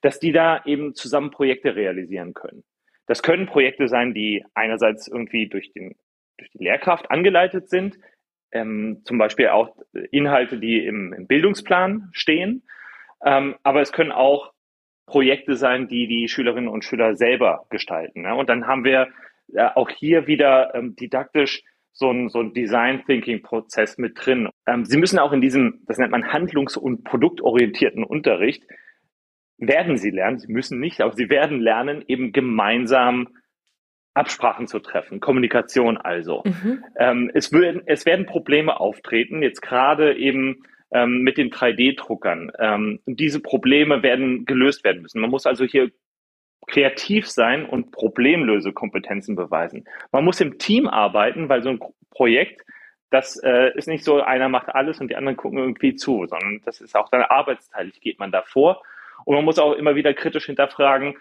[0.01, 2.63] dass die da eben zusammen Projekte realisieren können.
[3.07, 5.95] Das können Projekte sein, die einerseits irgendwie durch, den,
[6.37, 7.97] durch die Lehrkraft angeleitet sind,
[8.51, 9.75] ähm, zum Beispiel auch
[10.11, 12.63] Inhalte, die im, im Bildungsplan stehen,
[13.25, 14.51] ähm, aber es können auch
[15.05, 18.21] Projekte sein, die die Schülerinnen und Schüler selber gestalten.
[18.21, 18.35] Ne?
[18.35, 19.09] Und dann haben wir
[19.53, 24.49] äh, auch hier wieder ähm, didaktisch so ein, so ein Design Thinking Prozess mit drin.
[24.65, 28.63] Ähm, Sie müssen auch in diesem, das nennt man handlungs- und produktorientierten Unterricht,
[29.57, 33.27] werden Sie lernen, Sie müssen nicht, aber Sie werden lernen, eben gemeinsam
[34.15, 36.43] Absprachen zu treffen, Kommunikation also.
[36.45, 36.83] Mhm.
[36.97, 42.51] Ähm, es, würden, es werden Probleme auftreten, jetzt gerade eben ähm, mit den 3D-Druckern.
[42.59, 45.21] Ähm, diese Probleme werden gelöst werden müssen.
[45.21, 45.91] Man muss also hier
[46.67, 49.85] kreativ sein und Problemlösekompetenzen beweisen.
[50.11, 51.79] Man muss im Team arbeiten, weil so ein
[52.09, 52.65] Projekt,
[53.09, 56.61] das äh, ist nicht so, einer macht alles und die anderen gucken irgendwie zu, sondern
[56.65, 58.81] das ist auch dann arbeitsteilig, geht man da vor.
[59.25, 61.15] Und man muss auch immer wieder kritisch hinterfragen,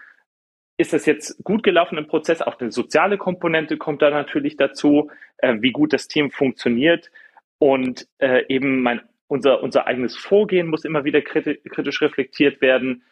[0.77, 2.41] ist das jetzt gut gelaufen im Prozess?
[2.41, 7.11] Auch eine soziale Komponente kommt da natürlich dazu, äh, wie gut das Team funktioniert.
[7.59, 9.01] Und äh, eben mein,
[9.33, 13.03] unser, unser eigenes Vorgehen muss immer wieder kritisch, reflektiert werden.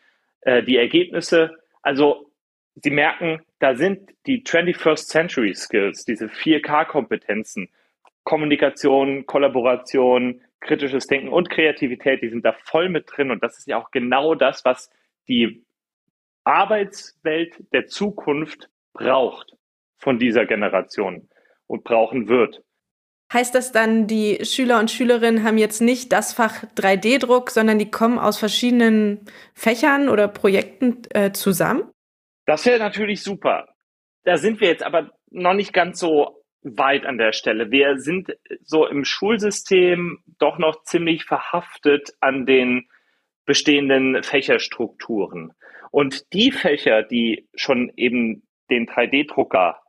[0.41, 2.31] Äh, die Ergebnisse also
[2.75, 7.69] Sie merken, da sind die 21st Century Skills, diese 4K-Kompetenzen,
[8.23, 13.31] Kommunikation, Kollaboration, kritisches Denken und Kreativität, die sind da voll mit drin.
[13.31, 14.89] Und das ist ja auch genau das, was
[15.27, 15.65] die
[16.43, 19.53] Arbeitswelt der Zukunft braucht
[19.97, 21.27] von dieser Generation
[21.67, 22.63] und brauchen wird.
[23.33, 27.89] Heißt das dann, die Schüler und Schülerinnen haben jetzt nicht das Fach 3D-Druck, sondern die
[27.89, 31.89] kommen aus verschiedenen Fächern oder Projekten äh, zusammen?
[32.45, 33.69] Das wäre natürlich super.
[34.23, 37.71] Da sind wir jetzt aber noch nicht ganz so weit an der Stelle.
[37.71, 42.89] Wir sind so im Schulsystem doch noch ziemlich verhaftet an den
[43.45, 45.53] bestehenden Fächerstrukturen.
[45.91, 49.81] Und die Fächer, die schon eben den 3D-Drucker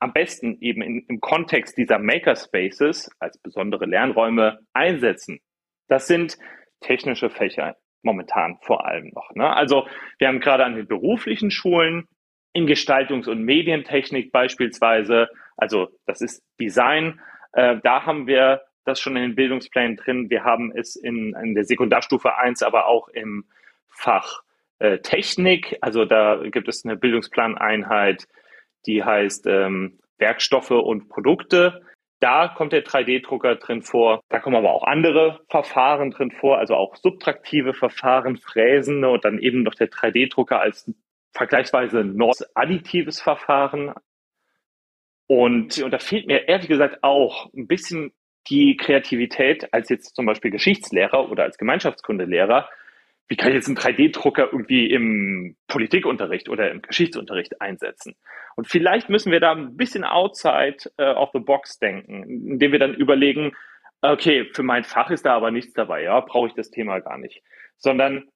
[0.00, 5.40] am besten eben in, im Kontext dieser Makerspaces als besondere Lernräume einsetzen.
[5.88, 6.38] Das sind
[6.80, 9.30] technische Fächer momentan vor allem noch.
[9.34, 9.54] Ne?
[9.54, 9.86] Also
[10.18, 12.08] wir haben gerade an den beruflichen Schulen
[12.52, 17.20] in Gestaltungs- und Medientechnik beispielsweise, also das ist Design,
[17.52, 20.30] äh, da haben wir das schon in den Bildungsplänen drin.
[20.30, 23.44] Wir haben es in, in der Sekundarstufe 1, aber auch im
[23.88, 24.42] Fach
[24.78, 25.76] äh, Technik.
[25.82, 28.26] Also da gibt es eine Bildungsplaneinheit,
[28.86, 31.82] die heißt ähm, Werkstoffe und Produkte.
[32.20, 34.20] Da kommt der 3D-Drucker drin vor.
[34.28, 39.38] Da kommen aber auch andere Verfahren drin vor, also auch subtraktive Verfahren, Fräsen und dann
[39.38, 40.92] eben noch der 3D-Drucker als
[41.32, 43.94] vergleichsweise neues additives Verfahren.
[45.26, 48.12] Und, und da fehlt mir ehrlich gesagt auch ein bisschen
[48.48, 52.68] die Kreativität als jetzt zum Beispiel Geschichtslehrer oder als Gemeinschaftskundelehrer,
[53.30, 58.16] wie kann ich jetzt einen 3D-Drucker irgendwie im Politikunterricht oder im Geschichtsunterricht einsetzen?
[58.56, 62.80] Und vielleicht müssen wir da ein bisschen outside uh, of the box denken, indem wir
[62.80, 63.52] dann überlegen,
[64.02, 67.18] okay, für mein Fach ist da aber nichts dabei, ja, brauche ich das Thema gar
[67.18, 67.40] nicht.
[67.76, 68.28] Sondern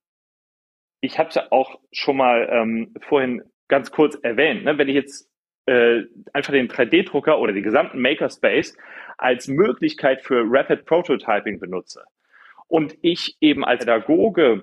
[1.00, 4.78] ich habe es ja auch schon mal ähm, vorhin ganz kurz erwähnt, ne?
[4.78, 5.28] wenn ich jetzt
[5.66, 6.02] äh,
[6.32, 8.76] einfach den 3D-Drucker oder den gesamten Makerspace
[9.18, 12.04] als Möglichkeit für Rapid Prototyping benutze
[12.68, 14.62] und ich eben als Pädagoge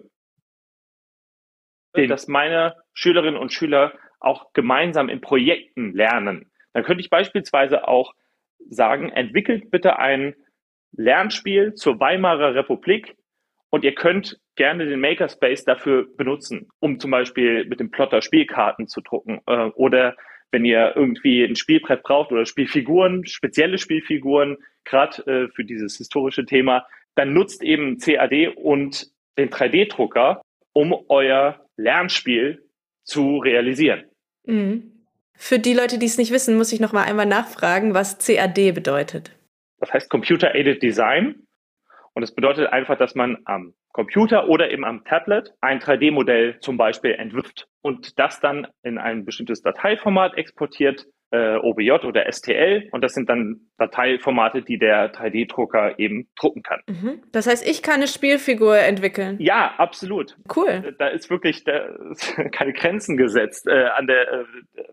[1.93, 6.51] dass meine Schülerinnen und Schüler auch gemeinsam in Projekten lernen.
[6.73, 8.13] Dann könnte ich beispielsweise auch
[8.69, 10.35] sagen, entwickelt bitte ein
[10.93, 13.15] Lernspiel zur Weimarer Republik
[13.69, 18.87] und ihr könnt gerne den Makerspace dafür benutzen, um zum Beispiel mit dem Plotter Spielkarten
[18.87, 20.15] zu drucken äh, oder
[20.51, 26.45] wenn ihr irgendwie ein Spielbrett braucht oder Spielfiguren, spezielle Spielfiguren, gerade äh, für dieses historische
[26.45, 30.41] Thema, dann nutzt eben CAD und den 3D-Drucker,
[30.73, 32.63] um euer Lernspiel
[33.03, 34.05] zu realisieren.
[34.45, 35.05] Mhm.
[35.33, 38.73] Für die Leute, die es nicht wissen, muss ich noch mal einmal nachfragen, was CAD
[38.73, 39.31] bedeutet.
[39.79, 41.47] Das heißt Computer Aided Design.
[42.13, 46.77] Und es bedeutet einfach, dass man am Computer oder eben am Tablet ein 3D-Modell zum
[46.77, 53.01] Beispiel entwirft und das dann in ein bestimmtes Dateiformat exportiert äh, OBJ oder STL und
[53.01, 56.81] das sind dann Dateiformate, die der 3D-Drucker eben drucken kann.
[56.87, 57.23] Mhm.
[57.31, 59.37] Das heißt, ich kann eine Spielfigur entwickeln.
[59.39, 60.37] Ja, absolut.
[60.53, 60.93] Cool.
[60.99, 61.77] Da ist wirklich da
[62.11, 64.45] ist keine Grenzen gesetzt äh, an der, äh,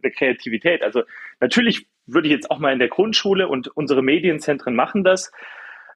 [0.02, 0.82] der Kreativität.
[0.82, 1.02] Also
[1.40, 5.32] natürlich würde ich jetzt auch mal in der Grundschule und unsere Medienzentren machen das.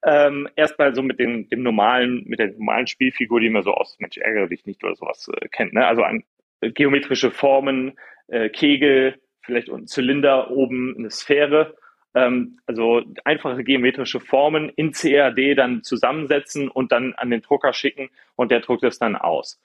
[0.05, 3.97] Ähm, erstmal so mit den, dem normalen, mit der normalen Spielfigur, die man so aus
[4.01, 5.75] Mensch ärgere dich nicht oder sowas äh, kennt.
[5.75, 5.87] Ne?
[5.87, 6.25] Also an,
[6.61, 7.93] äh, geometrische Formen,
[8.27, 11.75] äh, Kegel, vielleicht ein Zylinder, oben eine Sphäre.
[12.15, 18.11] Ähm, also einfache geometrische Formen in CAD dann zusammensetzen und dann an den Drucker schicken
[18.37, 19.61] und der druckt es dann aus.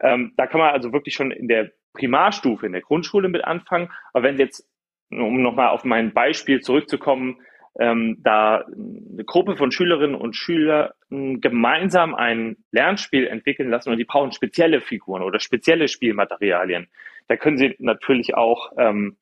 [0.00, 3.90] Ähm, da kann man also wirklich schon in der Primarstufe, in der Grundschule mit anfangen.
[4.12, 4.68] Aber wenn jetzt,
[5.10, 7.38] um nochmal auf mein Beispiel zurückzukommen,
[7.78, 14.04] ähm, da eine Gruppe von Schülerinnen und Schülern gemeinsam ein Lernspiel entwickeln lassen und die
[14.04, 16.88] brauchen spezielle Figuren oder spezielle Spielmaterialien.
[17.28, 19.16] Da können Sie natürlich auch ähm,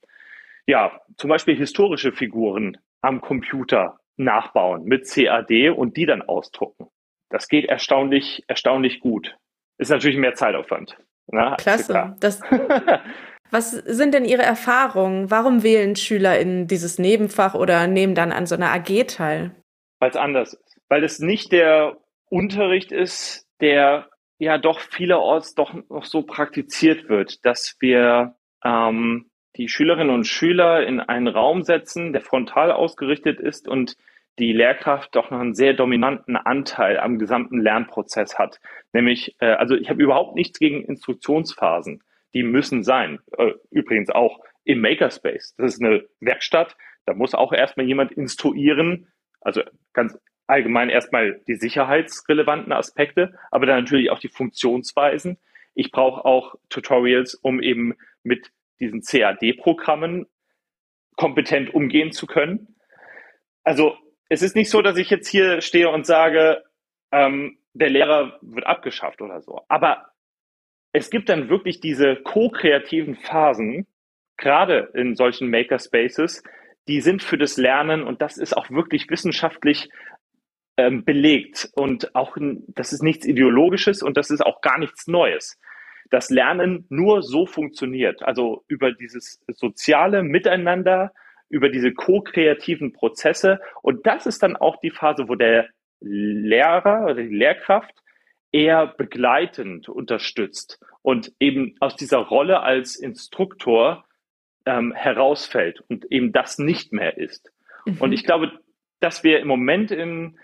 [0.67, 6.88] ja zum Beispiel historische Figuren am Computer nachbauen mit CAD und die dann ausdrucken.
[7.31, 9.37] Das geht erstaunlich erstaunlich gut.
[9.79, 10.97] Ist natürlich mehr Zeitaufwand.
[11.29, 11.57] Ne?
[11.59, 12.15] Klasse.
[12.21, 12.41] Das,
[13.53, 15.31] Was sind denn Ihre Erfahrungen?
[15.31, 19.55] Warum wählen SchülerInnen dieses Nebenfach oder nehmen dann an so einer AG teil?
[20.01, 20.81] Weil es anders ist.
[20.88, 21.99] Weil es nicht der
[22.31, 29.69] Unterricht ist, der ja doch vielerorts doch noch so praktiziert wird, dass wir ähm, die
[29.69, 33.99] Schülerinnen und Schüler in einen Raum setzen, der frontal ausgerichtet ist und
[34.38, 38.61] die Lehrkraft doch noch einen sehr dominanten Anteil am gesamten Lernprozess hat.
[38.95, 42.03] Nämlich, äh, also ich habe überhaupt nichts gegen Instruktionsphasen
[42.35, 43.21] die müssen sein.
[43.37, 45.55] Äh, übrigens auch im Makerspace.
[45.57, 46.77] Das ist eine Werkstatt.
[47.07, 49.09] Da muss auch erstmal jemand instruieren,
[49.40, 50.16] also ganz
[50.47, 55.38] allgemein erstmal die sicherheitsrelevanten Aspekte, aber dann natürlich auch die Funktionsweisen.
[55.75, 60.27] Ich brauche auch Tutorials, um eben mit diesen CAD-Programmen
[61.16, 62.77] kompetent umgehen zu können.
[63.64, 63.97] Also
[64.29, 66.64] es ist nicht so, dass ich jetzt hier stehe und sage,
[67.11, 69.62] ähm, der Lehrer wird abgeschafft oder so.
[69.68, 70.12] Aber
[70.93, 73.87] es gibt dann wirklich diese ko-kreativen Phasen,
[74.37, 76.43] gerade in solchen Makerspaces,
[76.89, 79.89] die sind für das Lernen und das ist auch wirklich wissenschaftlich
[80.77, 81.71] ähm, belegt.
[81.75, 82.37] Und auch
[82.69, 85.59] das ist nichts Ideologisches und das ist auch gar nichts Neues.
[86.11, 91.13] Das Lernen nur so funktioniert, also über dieses soziale Miteinander,
[91.49, 93.61] über diese ko-kreativen Prozesse.
[93.83, 95.69] Und das ist dann auch die Phase, wo der
[96.01, 97.95] Lehrer oder die Lehrkraft
[98.53, 104.05] eher begleitend unterstützt und eben aus dieser Rolle als Instruktor
[104.67, 107.51] ähm, herausfällt und eben das nicht mehr ist.
[107.87, 107.97] Mhm.
[107.99, 108.53] Und ich glaube,
[109.01, 110.38] dass wir im Moment in,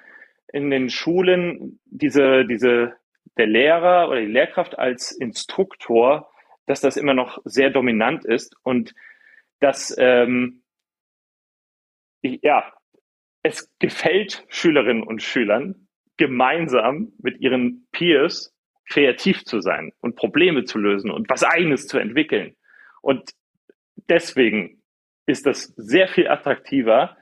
[0.53, 2.94] in den Schulen diese, diese,
[3.37, 6.31] der Lehrer oder die Lehrkraft als Instruktor,
[6.66, 8.94] dass das immer noch sehr dominant ist und
[9.61, 10.62] dass, ähm,
[12.23, 12.73] ja,
[13.42, 15.88] es gefällt Schülerinnen und Schülern,
[16.18, 18.54] gemeinsam mit ihren Peers
[18.88, 22.57] kreativ zu sein und Probleme zu lösen und was eigenes zu entwickeln.
[23.00, 23.31] Und
[24.09, 24.83] deswegen
[25.26, 27.16] ist das sehr viel attraktiver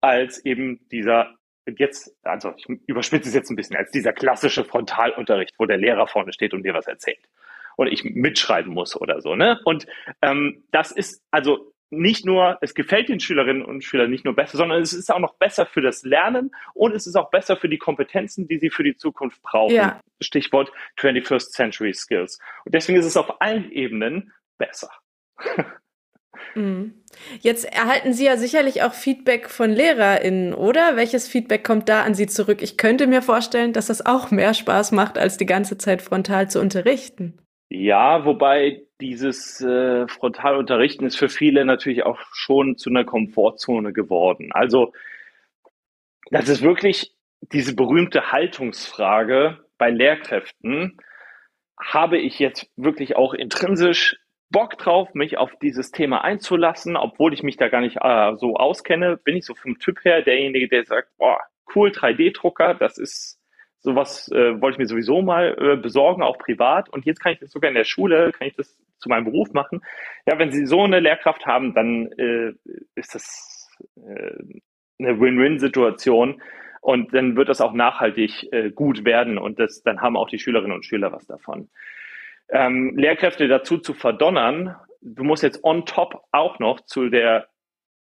[0.00, 1.34] als eben dieser
[1.66, 6.06] jetzt, also ich überspitze es jetzt ein bisschen, als dieser klassische Frontalunterricht, wo der Lehrer
[6.06, 7.26] vorne steht und dir was erzählt
[7.76, 9.34] und ich mitschreiben muss oder so.
[9.34, 9.60] Ne?
[9.64, 9.86] Und
[10.22, 14.58] ähm, das ist also nicht nur, es gefällt den Schülerinnen und Schülern nicht nur besser,
[14.58, 17.68] sondern es ist auch noch besser für das Lernen und es ist auch besser für
[17.68, 19.74] die Kompetenzen, die sie für die Zukunft brauchen.
[19.74, 20.00] Ja.
[20.20, 22.38] Stichwort 21st Century Skills.
[22.64, 24.90] Und deswegen ist es auf allen Ebenen besser.
[26.54, 26.94] Mhm.
[27.40, 30.96] Jetzt erhalten Sie ja sicherlich auch Feedback von LehrerInnen, oder?
[30.96, 32.62] Welches Feedback kommt da an Sie zurück?
[32.62, 36.50] Ich könnte mir vorstellen, dass das auch mehr Spaß macht, als die ganze Zeit frontal
[36.50, 37.38] zu unterrichten.
[37.70, 44.50] Ja, wobei dieses äh, Frontalunterrichten ist für viele natürlich auch schon zu einer Komfortzone geworden.
[44.52, 44.94] Also
[46.30, 47.12] das ist wirklich
[47.52, 50.96] diese berühmte Haltungsfrage bei Lehrkräften.
[51.78, 54.16] Habe ich jetzt wirklich auch intrinsisch
[54.48, 58.56] Bock drauf, mich auf dieses Thema einzulassen, obwohl ich mich da gar nicht äh, so
[58.56, 59.18] auskenne?
[59.18, 61.40] Bin ich so vom Typ her derjenige, der sagt, boah,
[61.74, 63.38] cool, 3D-Drucker, das ist
[63.80, 66.88] sowas äh, wollte ich mir sowieso mal äh, besorgen, auch privat.
[66.88, 69.52] Und jetzt kann ich das sogar in der Schule, kann ich das zu meinem Beruf
[69.52, 69.82] machen.
[70.26, 72.52] Ja, wenn Sie so eine Lehrkraft haben, dann äh,
[72.96, 74.34] ist das äh,
[74.98, 76.42] eine Win-Win-Situation.
[76.80, 80.38] Und dann wird das auch nachhaltig äh, gut werden und das, dann haben auch die
[80.38, 81.70] Schülerinnen und Schüler was davon.
[82.50, 87.48] Ähm, Lehrkräfte dazu zu verdonnern, du musst jetzt on top auch noch zu der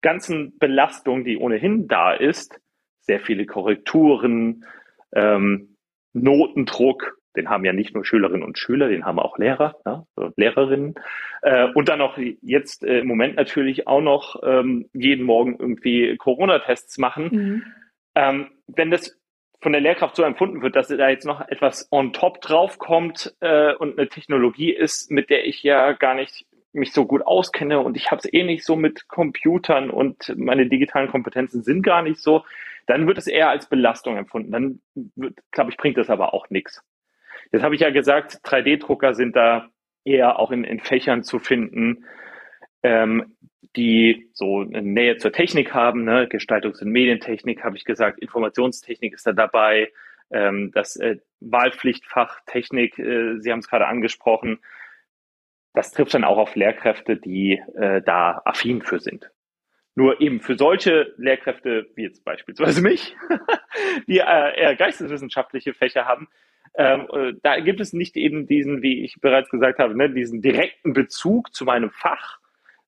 [0.02, 2.60] ganzen Belastung, die ohnehin da ist,
[3.02, 4.66] sehr viele Korrekturen,
[5.14, 5.78] ähm,
[6.14, 10.06] Notendruck, den haben ja nicht nur Schülerinnen und Schüler, den haben auch Lehrer, ja,
[10.36, 10.96] Lehrerinnen.
[11.42, 16.16] Äh, und dann noch jetzt äh, im Moment natürlich auch noch ähm, jeden Morgen irgendwie
[16.18, 17.30] Corona-Tests machen.
[17.32, 17.64] Mhm.
[18.16, 19.20] Ähm, wenn das
[19.62, 23.74] von der Lehrkraft so empfunden wird, dass da jetzt noch etwas on top draufkommt äh,
[23.74, 27.96] und eine Technologie ist, mit der ich ja gar nicht mich so gut auskenne und
[27.96, 32.20] ich habe es eh nicht so mit Computern und meine digitalen Kompetenzen sind gar nicht
[32.20, 32.44] so,
[32.88, 34.52] dann wird es eher als Belastung empfunden.
[34.52, 34.82] Dann,
[35.52, 36.84] glaube ich, bringt das aber auch nichts.
[37.52, 39.70] Jetzt habe ich ja gesagt, 3D-Drucker sind da
[40.06, 42.06] eher auch in, in Fächern zu finden,
[42.84, 43.36] ähm,
[43.76, 46.28] die so eine Nähe zur Technik haben, ne?
[46.28, 49.92] Gestaltungs- und Medientechnik habe ich gesagt, Informationstechnik ist da dabei,
[50.32, 54.60] ähm, das äh, Wahlpflichtfach Technik, äh, Sie haben es gerade angesprochen,
[55.74, 59.32] das trifft dann auch auf Lehrkräfte, die äh, da affin für sind.
[59.96, 63.16] Nur eben für solche Lehrkräfte, wie jetzt beispielsweise mich,
[64.08, 66.28] die äh, eher geisteswissenschaftliche Fächer haben,
[66.76, 70.42] ähm, äh, da gibt es nicht eben diesen, wie ich bereits gesagt habe, ne, diesen
[70.42, 72.40] direkten Bezug zu meinem Fach,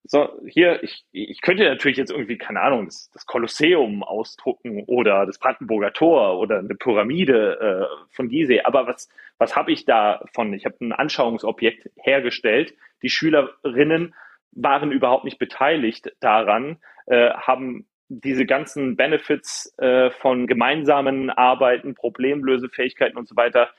[0.07, 5.25] so, hier, ich, ich könnte natürlich jetzt irgendwie, keine Ahnung, das, das Kolosseum ausdrucken oder
[5.25, 8.61] das Brandenburger Tor oder eine Pyramide äh, von Gizeh.
[8.61, 9.09] Aber was,
[9.39, 10.53] was habe ich davon?
[10.53, 12.75] Ich habe ein Anschauungsobjekt hergestellt.
[13.01, 14.13] Die Schülerinnen
[14.51, 16.77] waren überhaupt nicht beteiligt daran,
[17.07, 23.70] äh, haben diese ganzen Benefits äh, von gemeinsamen Arbeiten, Problemlösefähigkeiten und so weiter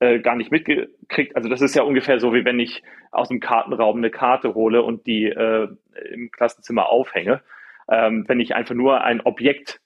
[0.00, 1.36] äh, gar nicht mitgekriegt.
[1.36, 4.82] Also das ist ja ungefähr so, wie wenn ich aus dem Kartenraum eine Karte hole
[4.82, 5.68] und die äh,
[6.10, 7.42] im Klassenzimmer aufhänge.
[7.88, 9.80] Ähm, wenn ich einfach nur ein Objekt,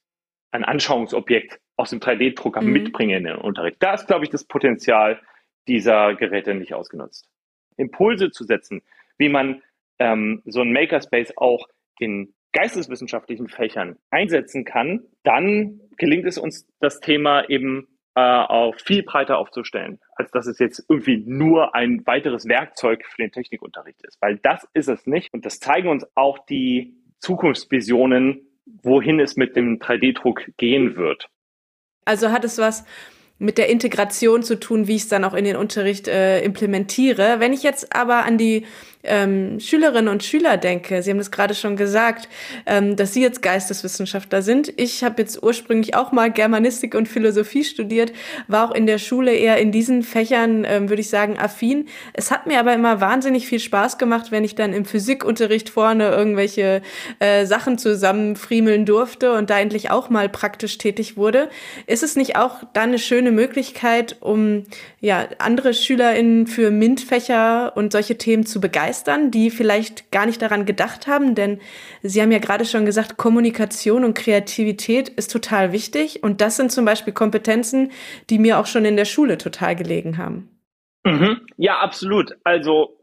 [0.51, 2.73] ein Anschauungsobjekt aus dem 3D-Drucker mhm.
[2.73, 3.79] mitbringe in den Unterricht.
[3.81, 5.21] Da ist, glaube ich, das Potenzial
[5.67, 7.29] dieser Geräte nicht ausgenutzt.
[7.77, 8.83] Impulse zu setzen,
[9.19, 9.63] wie man
[9.99, 11.67] ähm, so ein Makerspace auch
[11.99, 19.03] in geisteswissenschaftlichen Fächern einsetzen kann, dann gelingt es uns, das Thema eben äh, auch viel
[19.03, 24.17] breiter aufzustellen, als dass es jetzt irgendwie nur ein weiteres Werkzeug für den Technikunterricht ist.
[24.21, 25.35] Weil das ist es nicht.
[25.35, 28.47] Und das zeigen uns auch die Zukunftsvisionen,
[28.83, 31.29] wohin es mit dem 3D-Druck gehen wird.
[32.05, 32.85] Also hat es was
[33.39, 37.41] mit der Integration zu tun, wie ich es dann auch in den Unterricht äh, implementiere.
[37.41, 38.65] Wenn ich jetzt aber an die
[39.05, 42.29] ähm, Schülerinnen und Schüler denke, Sie haben das gerade schon gesagt,
[42.67, 44.73] ähm, dass Sie jetzt Geisteswissenschaftler sind.
[44.77, 48.13] Ich habe jetzt ursprünglich auch mal Germanistik und Philosophie studiert,
[48.49, 51.87] war auch in der Schule eher in diesen Fächern, ähm, würde ich sagen, affin.
[52.13, 56.09] Es hat mir aber immer wahnsinnig viel Spaß gemacht, wenn ich dann im Physikunterricht vorne
[56.09, 56.83] irgendwelche
[57.19, 61.51] äh, Sachen zusammenfriemeln durfte und da endlich auch mal praktisch tätig wurde.
[61.87, 64.65] Ist es nicht auch dann eine schöne Möglichkeit, um
[65.01, 68.94] ja andere SchülerInnen für MINT-Fächer und solche Themen zu begeistern?
[68.95, 71.61] Begeistern, die vielleicht gar nicht daran gedacht haben, denn
[72.03, 76.71] Sie haben ja gerade schon gesagt, Kommunikation und Kreativität ist total wichtig und das sind
[76.71, 77.91] zum Beispiel Kompetenzen,
[78.31, 80.49] die mir auch schon in der Schule total gelegen haben.
[81.05, 81.41] Mhm.
[81.57, 82.37] Ja, absolut.
[82.45, 82.97] Also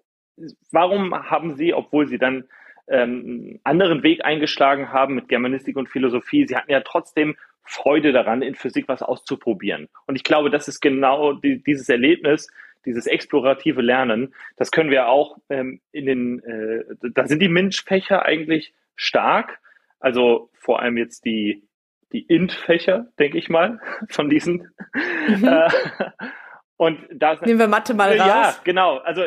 [0.72, 2.46] warum haben Sie, obwohl Sie dann
[2.88, 8.12] ähm, einen anderen Weg eingeschlagen haben mit Germanistik und Philosophie, Sie hatten ja trotzdem Freude
[8.12, 9.88] daran, in Physik was auszuprobieren.
[10.08, 12.50] Und ich glaube, das ist genau die, dieses Erlebnis,
[12.86, 18.26] dieses explorative Lernen, das können wir auch ähm, in den, äh, da sind die MINT-Fächer
[18.26, 19.60] eigentlich stark.
[20.00, 21.64] Also vor allem jetzt die,
[22.12, 23.80] die Int-Fächer, denke ich mal,
[24.10, 24.72] von diesen.
[25.28, 25.48] Mhm.
[25.48, 25.70] Äh,
[26.78, 28.28] und da Nehmen wir Mathe mal raus.
[28.28, 28.98] Ja, genau.
[28.98, 29.24] Also,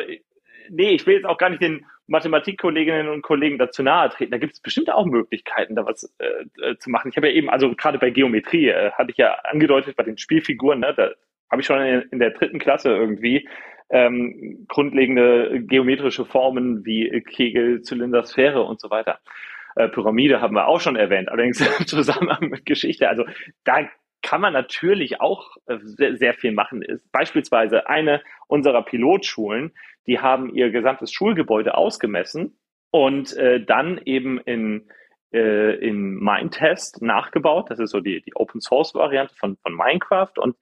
[0.69, 4.31] nee, ich will jetzt auch gar nicht den Mathematikkolleginnen und Kollegen dazu nahe treten.
[4.31, 7.09] Da gibt es bestimmt auch Möglichkeiten, da was äh, äh, zu machen.
[7.09, 10.17] Ich habe ja eben, also gerade bei Geometrie, äh, hatte ich ja angedeutet, bei den
[10.17, 11.11] Spielfiguren, ne, da
[11.49, 13.47] habe ich schon in, der dritten Klasse irgendwie
[13.89, 19.19] ähm, grundlegende geometrische Formen wie Kegel, Zylinder, Sphäre und so weiter.
[19.75, 23.09] Äh, Pyramide haben wir auch schon erwähnt, allerdings zusammen mit Geschichte.
[23.09, 23.25] Also
[23.63, 23.87] da
[24.21, 26.83] kann man natürlich auch äh, sehr, sehr viel machen.
[27.11, 29.73] Beispielsweise eine unserer Pilotschulen,
[30.07, 32.57] die haben ihr gesamtes Schulgebäude ausgemessen
[32.89, 34.87] und äh, dann eben in
[35.35, 37.69] äh, in Mindtest nachgebaut.
[37.69, 40.55] Das ist so die, die Open Source Variante von, von Minecraft und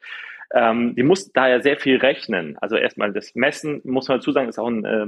[0.54, 2.58] ähm, die mussten da ja sehr viel rechnen.
[2.60, 5.08] Also erstmal das Messen, muss man dazu sagen, ist auch ein, äh,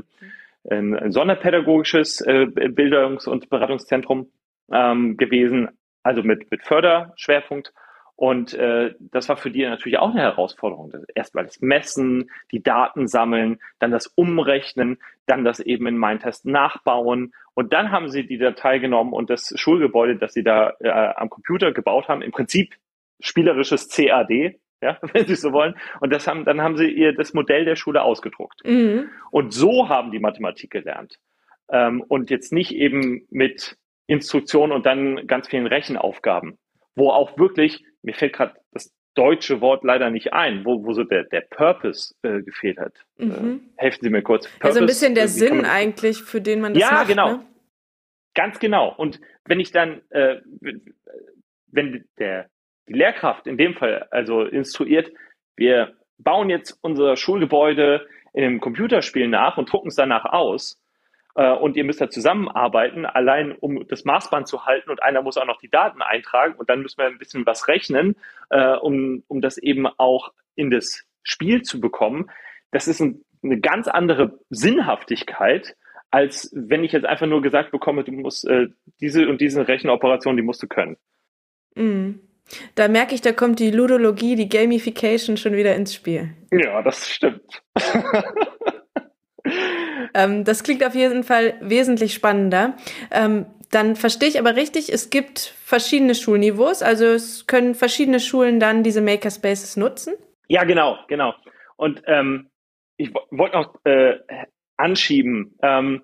[0.70, 4.32] ein sonderpädagogisches äh, Bildungs- und Beratungszentrum
[4.72, 5.70] ähm, gewesen,
[6.04, 7.72] also mit, mit Förderschwerpunkt.
[8.18, 10.94] Und äh, das war für die natürlich auch eine Herausforderung.
[11.14, 17.34] Erstmal das Messen, die Daten sammeln, dann das Umrechnen, dann das eben in Mindtest nachbauen.
[17.54, 21.30] Und dann haben sie die Datei genommen und das Schulgebäude, das sie da äh, am
[21.30, 22.76] Computer gebaut haben, im Prinzip
[23.20, 25.76] spielerisches CAD, ja, wenn Sie so wollen.
[26.00, 28.62] Und das haben, dann haben sie ihr das Modell der Schule ausgedruckt.
[28.64, 29.10] Mhm.
[29.32, 31.18] Und so haben die Mathematik gelernt.
[31.70, 33.78] Ähm, und jetzt nicht eben mit
[34.08, 36.58] Instruktionen und dann ganz vielen Rechenaufgaben,
[36.96, 41.04] wo auch wirklich, mir fällt gerade das deutsche Wort leider nicht ein, wo, wo so
[41.04, 42.94] der, der Purpose äh, gefehlt hat.
[43.18, 43.72] Mhm.
[43.78, 44.48] Äh, helfen Sie mir kurz.
[44.48, 47.10] Purpose, also ein bisschen der Sinn man, eigentlich, für den man das ja, macht.
[47.10, 47.38] Ja, genau.
[47.38, 47.46] Ne?
[48.36, 48.94] Ganz genau.
[48.96, 50.42] Und wenn ich dann, äh,
[51.72, 52.50] wenn der
[52.88, 55.12] die Lehrkraft in dem Fall also instruiert,
[55.56, 60.82] wir bauen jetzt unser Schulgebäude in einem Computerspiel nach und drucken es danach aus.
[61.36, 65.38] Äh, und ihr müsst da zusammenarbeiten, allein um das Maßband zu halten und einer muss
[65.38, 68.16] auch noch die Daten eintragen und dann müssen wir ein bisschen was rechnen,
[68.50, 72.30] äh, um, um das eben auch in das Spiel zu bekommen.
[72.72, 75.76] Das ist ein, eine ganz andere Sinnhaftigkeit,
[76.12, 78.68] als wenn ich jetzt einfach nur gesagt bekomme, du musst äh,
[79.02, 80.98] diese und diese Rechenoperation, die musst du können.
[81.76, 82.25] Mhm.
[82.76, 86.30] Da merke ich, da kommt die Ludologie, die Gamification schon wieder ins Spiel.
[86.52, 87.64] Ja, das stimmt.
[90.14, 92.76] ähm, das klingt auf jeden Fall wesentlich spannender.
[93.12, 98.60] Ähm, dann verstehe ich aber richtig, es gibt verschiedene Schulniveaus, also es können verschiedene Schulen
[98.60, 100.14] dann diese Makerspaces nutzen.
[100.48, 101.34] Ja, genau, genau.
[101.76, 102.50] Und ähm,
[102.98, 104.20] ich wollte noch äh,
[104.78, 105.58] anschieben.
[105.62, 106.04] Ähm,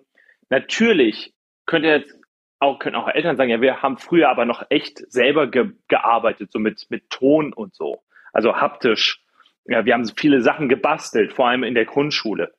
[0.49, 1.33] natürlich
[1.65, 2.20] könnt ihr jetzt
[2.61, 6.51] auch, können auch Eltern sagen, ja, wir haben früher aber noch echt selber ge gearbeitet,
[6.51, 8.03] so mit, mit Ton und so.
[8.33, 9.23] Also haptisch.
[9.65, 12.53] Ja, wir haben viele Sachen gebastelt, vor allem in der Grundschule.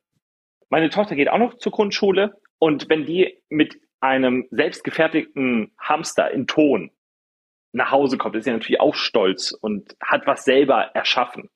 [0.69, 6.47] Meine Tochter geht auch noch zur Grundschule und wenn die mit einem selbstgefertigten Hamster in
[6.47, 6.91] Ton
[7.71, 11.49] nach Hause kommt, ist sie natürlich auch stolz und hat was selber erschaffen.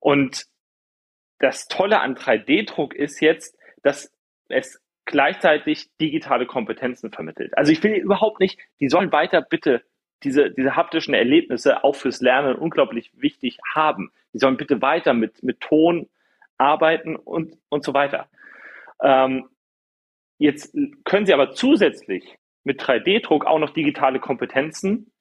[0.00, 0.46] Und
[1.38, 4.12] das Tolle an 3D-Druck ist jetzt, dass
[4.48, 7.56] es gleichzeitig digitale Kompetenzen vermittelt.
[7.56, 9.82] Also ich will überhaupt nicht, die sollen weiter bitte
[10.22, 14.12] diese, diese haptischen Erlebnisse auch fürs Lernen unglaublich wichtig haben.
[14.32, 16.08] Die sollen bitte weiter mit, mit Ton
[16.58, 18.28] arbeiten und, und so weiter.
[19.02, 19.48] Ähm,
[20.38, 25.12] jetzt können sie aber zusätzlich mit 3D-Druck auch noch digitale Kompetenzen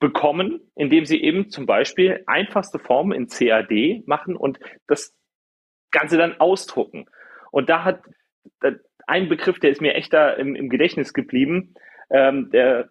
[0.00, 5.14] bekommen, indem sie eben zum Beispiel einfachste Formen in CAD machen und das
[5.92, 7.06] Ganze dann ausdrucken.
[7.52, 8.02] Und da hat
[9.06, 11.74] ein Begriff, der ist mir echt da im, im Gedächtnis geblieben,
[12.10, 12.90] ähm, der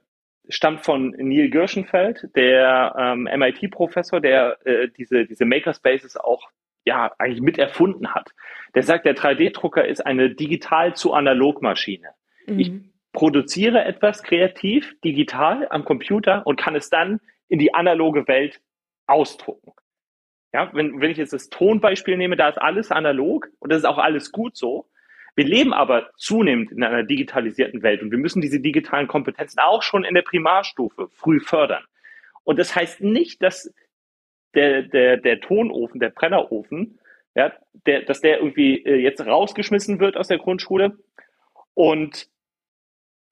[0.50, 6.50] stammt von Neil Gerschenfeld, der ähm, MIT-Professor, der äh, diese, diese Makerspaces auch
[6.86, 8.32] ja eigentlich mit erfunden hat.
[8.74, 12.10] Der sagt, der 3D-Drucker ist eine digital zu analog Maschine.
[12.47, 12.60] Mhm.
[12.60, 12.72] Ich
[13.14, 18.62] produziere etwas kreativ, digital am Computer und kann es dann in die analoge Welt
[19.08, 19.74] ausdrucken.
[20.52, 23.86] Ja, wenn, wenn ich jetzt das Tonbeispiel nehme, da ist alles analog und das ist
[23.86, 24.88] auch alles gut so.
[25.36, 29.84] Wir leben aber zunehmend in einer digitalisierten Welt und wir müssen diese digitalen Kompetenzen auch
[29.84, 31.84] schon in der Primarstufe früh fördern.
[32.43, 33.73] Und das heißt nicht, dass
[34.53, 36.99] der, der, der Tonofen, der Brennerofen,
[37.36, 37.53] ja,
[37.86, 40.97] der, dass der irgendwie äh, jetzt rausgeschmissen wird aus der Grundschule
[41.73, 42.27] und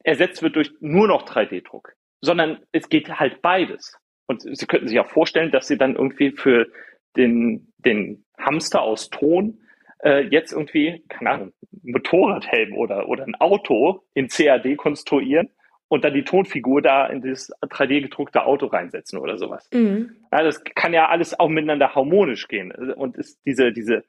[0.04, 3.98] ersetzt wird durch nur noch 3D-Druck, sondern es geht halt beides.
[4.28, 6.68] Und Sie könnten sich auch vorstellen, dass Sie dann irgendwie für
[7.16, 9.62] den, den Hamster aus Ton
[10.04, 15.50] äh, jetzt irgendwie, keine Ahnung, Motorradhelm oder, oder ein Auto in CAD konstruieren
[15.88, 19.70] und dann die Tonfigur da in das 3D gedruckte Auto reinsetzen oder sowas.
[19.74, 20.18] Mhm.
[20.32, 22.72] Ja, das kann ja alles auch miteinander harmonisch gehen.
[22.72, 24.04] Und ist diese, diese,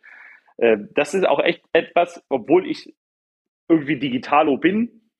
[0.57, 2.95] äh, das ist auch echt etwas, obwohl ich
[3.68, 5.11] irgendwie Digitalo bin,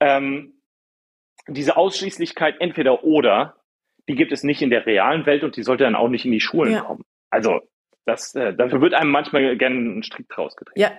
[0.00, 0.54] ähm,
[1.48, 3.56] diese Ausschließlichkeit entweder oder,
[4.08, 6.32] die gibt es nicht in der realen Welt und die sollte dann auch nicht in
[6.32, 6.80] die Schulen ja.
[6.82, 7.02] kommen.
[7.30, 7.60] Also
[8.06, 10.78] das, äh, dafür wird einem manchmal gerne ein Strick draus gedreht.
[10.78, 10.92] Ja.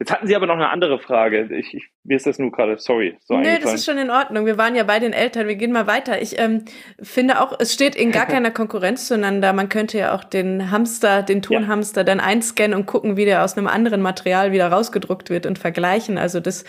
[0.00, 1.50] Jetzt hatten Sie aber noch eine andere Frage.
[1.52, 3.18] Ich, ich, mir ist das nur gerade, sorry.
[3.20, 4.46] So nee, das ist schon in Ordnung.
[4.46, 5.46] Wir waren ja bei den Eltern.
[5.46, 6.22] Wir gehen mal weiter.
[6.22, 6.64] Ich ähm,
[7.02, 9.52] finde auch, es steht in gar keiner Konkurrenz zueinander.
[9.52, 12.04] Man könnte ja auch den Hamster, den Tonhamster ja.
[12.04, 16.16] dann einscannen und gucken, wie der aus einem anderen Material wieder rausgedruckt wird und vergleichen.
[16.16, 16.64] Also das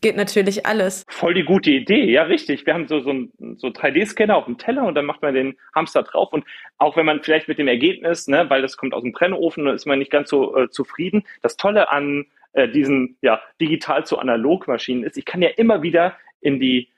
[0.00, 1.06] geht natürlich alles.
[1.08, 2.10] Voll die gute Idee.
[2.10, 2.66] Ja, richtig.
[2.66, 5.56] Wir haben so, so einen so 3D-Scanner auf dem Teller und dann macht man den
[5.72, 6.32] Hamster drauf.
[6.32, 6.44] Und
[6.78, 9.86] auch wenn man vielleicht mit dem Ergebnis, ne, weil das kommt aus dem Brennofen, ist
[9.86, 11.22] man nicht ganz so äh, zufrieden.
[11.42, 15.82] Das Tolle an äh, diesen ja, digital zu analog Maschinen ist, ich kann ja immer
[15.82, 16.88] wieder in die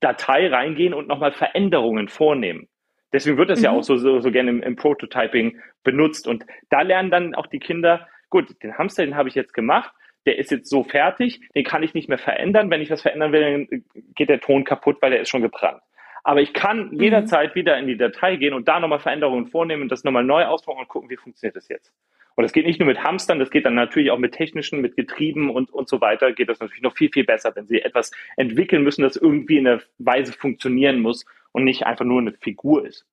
[0.00, 2.68] Datei reingehen und nochmal Veränderungen vornehmen.
[3.12, 3.64] Deswegen wird das mhm.
[3.64, 6.28] ja auch so, so, so gerne im, im Prototyping benutzt.
[6.28, 9.92] Und da lernen dann auch die Kinder, gut, den Hamster, den habe ich jetzt gemacht,
[10.26, 12.70] der ist jetzt so fertig, den kann ich nicht mehr verändern.
[12.70, 13.84] Wenn ich was verändern will, dann
[14.14, 15.82] geht der Ton kaputt, weil der ist schon gebrannt.
[16.22, 17.00] Aber ich kann mhm.
[17.00, 20.44] jederzeit wieder in die Datei gehen und da nochmal Veränderungen vornehmen und das nochmal neu
[20.44, 21.92] ausdrucken und gucken, wie funktioniert das jetzt.
[22.36, 24.96] Und das geht nicht nur mit Hamstern, das geht dann natürlich auch mit technischen, mit
[24.96, 28.12] Getrieben und, und so weiter, geht das natürlich noch viel, viel besser, wenn sie etwas
[28.36, 32.86] entwickeln müssen, das irgendwie in der Weise funktionieren muss und nicht einfach nur eine Figur
[32.86, 33.04] ist.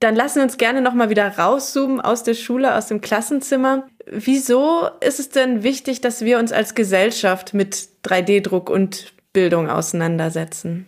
[0.00, 3.86] Dann lassen wir uns gerne nochmal wieder rauszoomen aus der Schule, aus dem Klassenzimmer.
[4.06, 10.86] Wieso ist es denn wichtig, dass wir uns als Gesellschaft mit 3D-Druck und Bildung auseinandersetzen?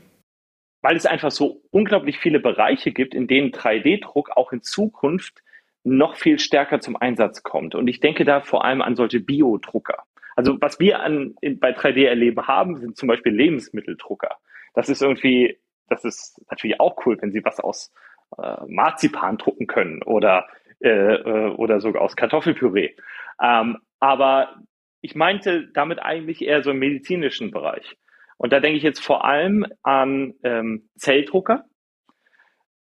[0.82, 5.42] Weil es einfach so unglaublich viele Bereiche gibt, in denen 3D-Druck auch in Zukunft
[5.84, 7.74] noch viel stärker zum Einsatz kommt.
[7.74, 10.04] Und ich denke da vor allem an solche Biodrucker.
[10.36, 14.36] Also was wir an, in, bei 3D erleben haben, sind zum Beispiel Lebensmitteldrucker.
[14.74, 15.58] Das ist irgendwie,
[15.88, 17.92] das ist natürlich auch cool, wenn Sie was aus
[18.38, 20.46] äh, Marzipan drucken können oder,
[20.80, 22.94] äh, äh, oder sogar aus Kartoffelpüree.
[23.42, 24.56] Ähm, aber
[25.00, 27.96] ich meinte damit eigentlich eher so im medizinischen Bereich.
[28.42, 31.64] Und da denke ich jetzt vor allem an ähm, Zelldrucker,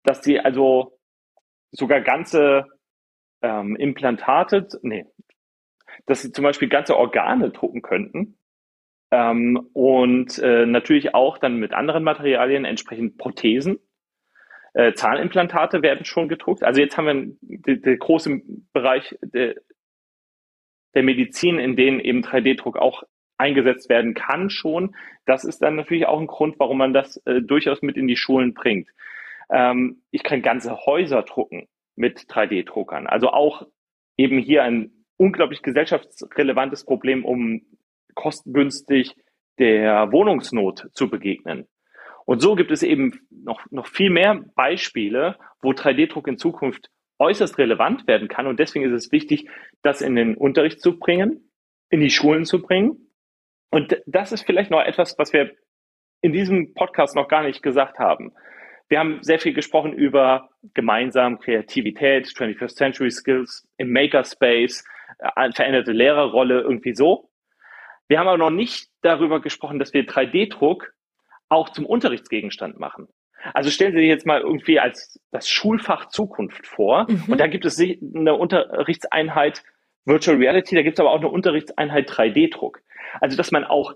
[0.05, 1.01] dass sie also
[1.73, 2.67] sogar ganze
[3.43, 5.05] ähm, Implantate, nee,
[6.07, 8.39] dass sie zum Beispiel ganze Organe drucken könnten
[9.11, 13.81] ähm, und äh, natürlich auch dann mit anderen Materialien entsprechend Prothesen.
[14.75, 16.63] Äh, Zahnimplantate werden schon gedruckt.
[16.63, 19.57] Also jetzt haben wir den, großen Bereich der,
[20.95, 23.03] der Medizin, in denen eben 3D-Druck auch
[23.43, 24.95] eingesetzt werden kann schon.
[25.27, 28.17] Das ist dann natürlich auch ein Grund, warum man das äh, durchaus mit in die
[28.17, 28.89] Schulen bringt.
[29.51, 33.07] Ähm, ich kann ganze Häuser drucken mit 3D-Druckern.
[33.07, 33.67] Also auch
[34.17, 37.63] eben hier ein unglaublich gesellschaftsrelevantes Problem, um
[38.15, 39.15] kostengünstig
[39.59, 41.67] der Wohnungsnot zu begegnen.
[42.25, 47.59] Und so gibt es eben noch, noch viel mehr Beispiele, wo 3D-Druck in Zukunft äußerst
[47.59, 48.47] relevant werden kann.
[48.47, 49.49] Und deswegen ist es wichtig,
[49.83, 51.51] das in den Unterricht zu bringen,
[51.91, 53.02] in die Schulen zu bringen.
[53.73, 55.51] Und das ist vielleicht noch etwas, was wir
[56.21, 58.33] in diesem Podcast noch gar nicht gesagt haben.
[58.89, 64.85] Wir haben sehr viel gesprochen über gemeinsam Kreativität, 21st Century Skills im Makerspace,
[65.19, 67.31] äh, veränderte Lehrerrolle, irgendwie so.
[68.09, 70.93] Wir haben aber noch nicht darüber gesprochen, dass wir 3D-Druck
[71.49, 73.09] auch zum Unterrichtsgegenstand machen.
[73.55, 77.07] Also stellen Sie sich jetzt mal irgendwie als das Schulfach Zukunft vor.
[77.09, 77.25] Mhm.
[77.29, 79.63] Und da gibt es eine Unterrichtseinheit
[80.05, 82.83] Virtual Reality, da gibt es aber auch eine Unterrichtseinheit 3D-Druck.
[83.21, 83.95] Also dass man auch,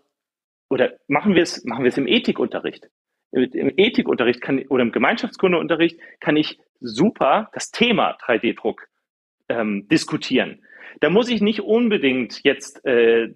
[0.69, 2.89] oder machen wir es, machen wir es im Ethikunterricht.
[3.33, 8.89] Im Ethikunterricht kann, oder im Gemeinschaftskundeunterricht kann ich super das Thema 3D-Druck
[9.49, 10.63] ähm, diskutieren.
[11.01, 13.35] Da muss ich nicht unbedingt jetzt äh,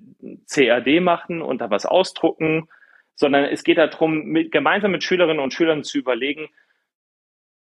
[0.49, 2.69] CAD machen und da was ausdrucken,
[3.15, 6.49] sondern es geht darum, mit, gemeinsam mit Schülerinnen und Schülern zu überlegen,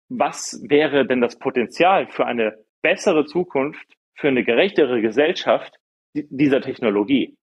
[0.09, 5.79] was wäre denn das Potenzial für eine bessere Zukunft, für eine gerechtere Gesellschaft
[6.15, 7.37] dieser Technologie.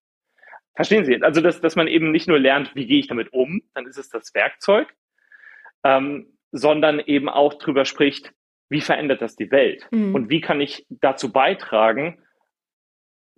[0.80, 1.22] Verstehen Sie?
[1.22, 3.98] Also, dass, dass man eben nicht nur lernt, wie gehe ich damit um, dann ist
[3.98, 4.88] es das Werkzeug,
[5.84, 8.32] ähm, sondern eben auch darüber spricht,
[8.70, 9.86] wie verändert das die Welt?
[9.90, 10.14] Mhm.
[10.14, 12.22] Und wie kann ich dazu beitragen,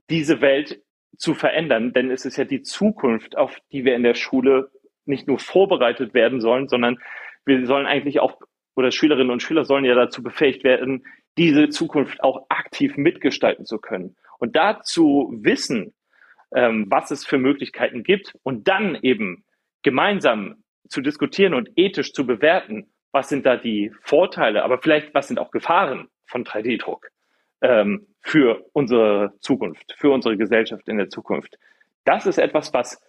[0.09, 0.82] diese Welt
[1.18, 1.93] zu verändern?
[1.93, 4.70] Denn es ist ja die Zukunft, auf die wir in der Schule
[5.05, 7.01] nicht nur vorbereitet werden sollen, sondern
[7.45, 8.38] wir sollen eigentlich auch,
[8.76, 11.05] oder Schülerinnen und Schüler sollen ja dazu befähigt werden,
[11.36, 14.14] diese Zukunft auch aktiv mitgestalten zu können.
[14.38, 15.93] Und dazu wissen,
[16.55, 19.44] ähm, was es für Möglichkeiten gibt und dann eben
[19.82, 25.28] gemeinsam zu diskutieren und ethisch zu bewerten, was sind da die Vorteile, aber vielleicht was
[25.28, 27.09] sind auch Gefahren von 3D-Druck
[27.61, 31.59] ähm, für unsere Zukunft, für unsere Gesellschaft in der Zukunft.
[32.05, 33.00] Das ist etwas, was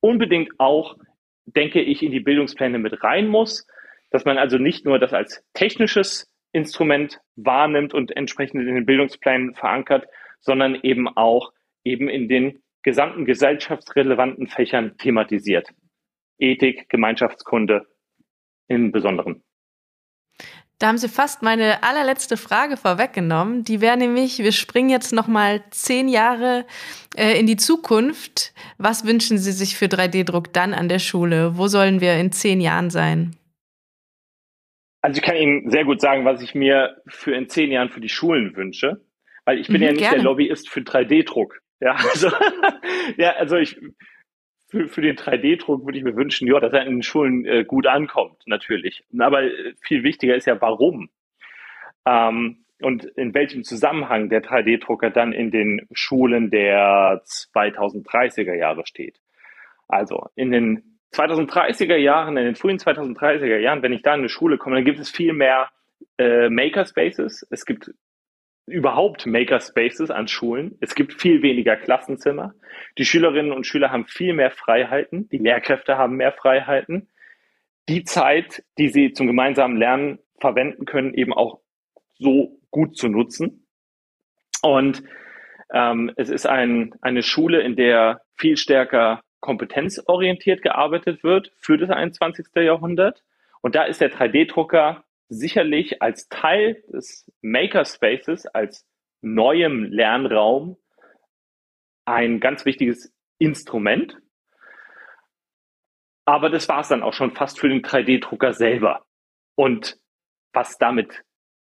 [0.00, 0.96] unbedingt auch,
[1.44, 3.66] denke ich, in die Bildungspläne mit rein muss,
[4.10, 9.54] dass man also nicht nur das als technisches Instrument wahrnimmt und entsprechend in den Bildungsplänen
[9.54, 10.06] verankert,
[10.40, 11.52] sondern eben auch
[11.84, 15.68] eben in den gesamten gesellschaftsrelevanten Fächern thematisiert.
[16.38, 17.86] Ethik, Gemeinschaftskunde
[18.66, 19.42] im Besonderen.
[20.78, 23.62] Da haben Sie fast meine allerletzte Frage vorweggenommen.
[23.62, 26.64] Die wäre nämlich, wir springen jetzt noch mal zehn Jahre
[27.14, 28.54] äh, in die Zukunft.
[28.78, 31.58] Was wünschen Sie sich für 3D-Druck dann an der Schule?
[31.58, 33.36] Wo sollen wir in zehn Jahren sein?
[35.02, 38.00] Also ich kann Ihnen sehr gut sagen, was ich mir für in zehn Jahren für
[38.00, 39.04] die Schulen wünsche,
[39.44, 40.16] weil ich bin mhm, ja nicht gerne.
[40.16, 41.60] der Lobbyist für 3D-Druck.
[41.80, 42.28] Ja, also,
[43.16, 43.78] ja, also ich,
[44.68, 47.64] für, für den 3D-Druck würde ich mir wünschen, ja, dass er in den Schulen äh,
[47.64, 49.04] gut ankommt, natürlich.
[49.18, 51.08] Aber äh, viel wichtiger ist ja, warum.
[52.06, 59.18] Ähm, und in welchem Zusammenhang der 3D-Drucker dann in den Schulen der 2030er Jahre steht.
[59.88, 64.28] Also in den 2030er Jahren, in den frühen 2030er Jahren, wenn ich da in eine
[64.28, 65.70] Schule komme, dann gibt es viel mehr
[66.18, 67.46] äh, Makerspaces.
[67.50, 67.90] Es gibt
[68.70, 70.76] überhaupt Makerspaces an Schulen.
[70.80, 72.54] Es gibt viel weniger Klassenzimmer.
[72.96, 75.28] Die Schülerinnen und Schüler haben viel mehr Freiheiten.
[75.30, 77.08] Die Lehrkräfte haben mehr Freiheiten.
[77.88, 81.60] Die Zeit, die sie zum gemeinsamen Lernen verwenden können, eben auch
[82.18, 83.66] so gut zu nutzen.
[84.62, 85.02] Und
[85.72, 91.90] ähm, es ist ein, eine Schule, in der viel stärker kompetenzorientiert gearbeitet wird für das
[91.90, 92.46] 21.
[92.56, 93.22] Jahrhundert.
[93.60, 98.86] Und da ist der 3D-Drucker sicherlich als Teil des Makerspaces, als
[99.20, 100.76] neuem Lernraum
[102.04, 104.16] ein ganz wichtiges Instrument.
[106.24, 109.06] Aber das war es dann auch schon fast für den 3D-Drucker selber.
[109.54, 109.98] Und
[110.52, 111.24] was damit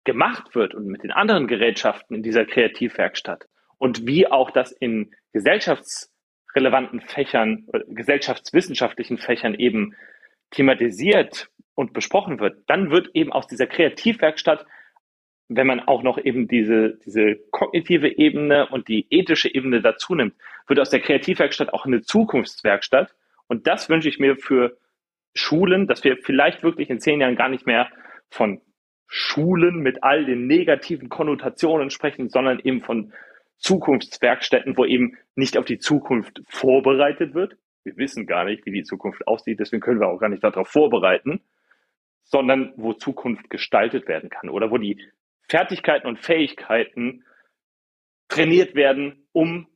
[0.05, 3.47] gemacht wird und mit den anderen Gerätschaften in dieser Kreativwerkstatt
[3.77, 9.95] und wie auch das in gesellschaftsrelevanten Fächern, gesellschaftswissenschaftlichen Fächern eben
[10.51, 14.65] thematisiert und besprochen wird, dann wird eben aus dieser Kreativwerkstatt,
[15.47, 20.35] wenn man auch noch eben diese, diese kognitive Ebene und die ethische Ebene dazu nimmt,
[20.67, 23.15] wird aus der Kreativwerkstatt auch eine Zukunftswerkstatt.
[23.47, 24.77] Und das wünsche ich mir für
[25.33, 27.89] Schulen, dass wir vielleicht wirklich in zehn Jahren gar nicht mehr
[28.29, 28.61] von
[29.07, 33.11] Schulen mit all den negativen Konnotationen sprechen, sondern eben von
[33.57, 37.57] Zukunftswerkstätten, wo eben nicht auf die Zukunft vorbereitet wird,
[37.89, 40.67] Wir wissen gar nicht, wie die Zukunft aussieht, deswegen können wir auch gar nicht darauf
[40.67, 41.41] vorbereiten,
[42.23, 45.01] sondern wo Zukunft gestaltet werden kann oder wo die
[45.47, 47.23] Fertigkeiten und Fähigkeiten
[48.27, 49.67] trainiert werden, um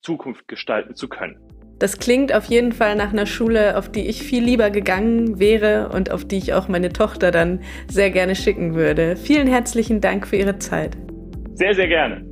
[0.00, 1.40] Zukunft gestalten zu können.
[1.80, 5.88] Das klingt auf jeden Fall nach einer Schule, auf die ich viel lieber gegangen wäre
[5.88, 9.16] und auf die ich auch meine Tochter dann sehr gerne schicken würde.
[9.16, 10.96] Vielen herzlichen Dank für Ihre Zeit.
[11.54, 12.29] Sehr, sehr gerne.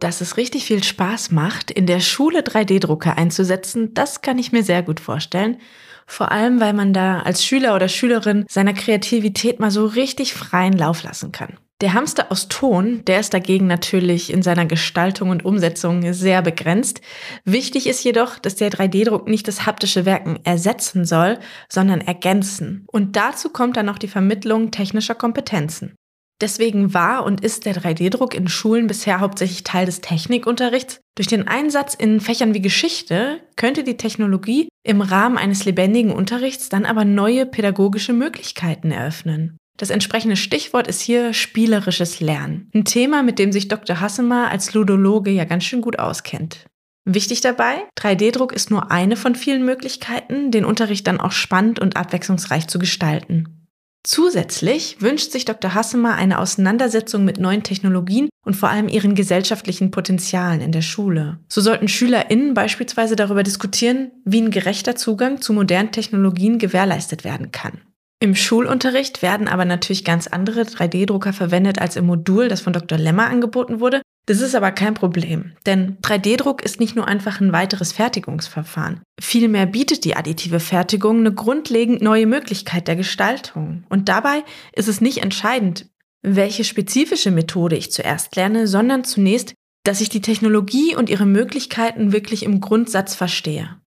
[0.00, 4.62] Dass es richtig viel Spaß macht, in der Schule 3D-Drucker einzusetzen, das kann ich mir
[4.62, 5.58] sehr gut vorstellen.
[6.06, 10.72] Vor allem, weil man da als Schüler oder Schülerin seiner Kreativität mal so richtig freien
[10.72, 11.58] Lauf lassen kann.
[11.80, 17.00] Der Hamster aus Ton, der ist dagegen natürlich in seiner Gestaltung und Umsetzung sehr begrenzt.
[17.44, 21.38] Wichtig ist jedoch, dass der 3D-Druck nicht das haptische Werken ersetzen soll,
[21.68, 22.84] sondern ergänzen.
[22.90, 25.94] Und dazu kommt dann noch die Vermittlung technischer Kompetenzen.
[26.40, 31.00] Deswegen war und ist der 3D-Druck in Schulen bisher hauptsächlich Teil des Technikunterrichts.
[31.16, 36.68] Durch den Einsatz in Fächern wie Geschichte könnte die Technologie im Rahmen eines lebendigen Unterrichts
[36.68, 39.56] dann aber neue pädagogische Möglichkeiten eröffnen.
[39.78, 42.70] Das entsprechende Stichwort ist hier spielerisches Lernen.
[42.74, 44.00] Ein Thema, mit dem sich Dr.
[44.00, 46.66] Hassemer als Ludologe ja ganz schön gut auskennt.
[47.04, 51.96] Wichtig dabei, 3D-Druck ist nur eine von vielen Möglichkeiten, den Unterricht dann auch spannend und
[51.96, 53.57] abwechslungsreich zu gestalten.
[54.04, 55.74] Zusätzlich wünscht sich Dr.
[55.74, 61.38] Hassemer eine Auseinandersetzung mit neuen Technologien und vor allem ihren gesellschaftlichen Potenzialen in der Schule.
[61.48, 67.52] So sollten SchülerInnen beispielsweise darüber diskutieren, wie ein gerechter Zugang zu modernen Technologien gewährleistet werden
[67.52, 67.82] kann.
[68.20, 72.98] Im Schulunterricht werden aber natürlich ganz andere 3D-Drucker verwendet als im Modul, das von Dr.
[72.98, 74.02] Lemmer angeboten wurde.
[74.26, 79.00] Das ist aber kein Problem, denn 3D-Druck ist nicht nur einfach ein weiteres Fertigungsverfahren.
[79.18, 83.84] Vielmehr bietet die additive Fertigung eine grundlegend neue Möglichkeit der Gestaltung.
[83.88, 84.42] Und dabei
[84.72, 85.86] ist es nicht entscheidend,
[86.22, 89.54] welche spezifische Methode ich zuerst lerne, sondern zunächst,
[89.84, 93.80] dass ich die Technologie und ihre Möglichkeiten wirklich im Grundsatz verstehe.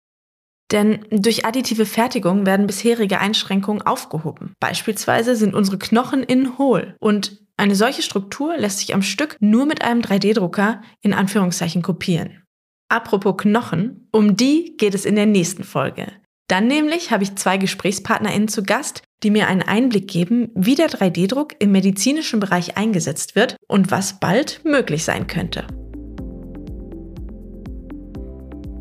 [0.72, 4.54] Denn durch additive Fertigung werden bisherige Einschränkungen aufgehoben.
[4.60, 9.66] Beispielsweise sind unsere Knochen innen hohl und eine solche Struktur lässt sich am Stück nur
[9.66, 12.42] mit einem 3D-Drucker in Anführungszeichen kopieren.
[12.88, 16.06] Apropos Knochen, um die geht es in der nächsten Folge.
[16.48, 20.88] Dann nämlich habe ich zwei GesprächspartnerInnen zu Gast, die mir einen Einblick geben, wie der
[20.88, 25.66] 3D-Druck im medizinischen Bereich eingesetzt wird und was bald möglich sein könnte.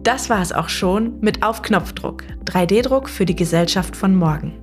[0.04, 4.54] Das war es auch schon mit Auf Knopfdruck, 3D-Druck für die Gesellschaft von morgen.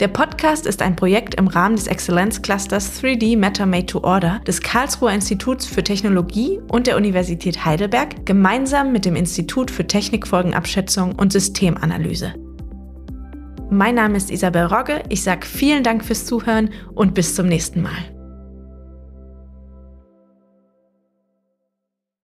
[0.00, 4.60] Der Podcast ist ein Projekt im Rahmen des Exzellenzclusters 3D Matter Made to Order des
[4.60, 11.32] Karlsruher Instituts für Technologie und der Universität Heidelberg gemeinsam mit dem Institut für Technikfolgenabschätzung und
[11.32, 12.34] Systemanalyse.
[13.70, 17.82] Mein Name ist Isabel Rogge, ich sage vielen Dank fürs Zuhören und bis zum nächsten
[17.82, 18.15] Mal.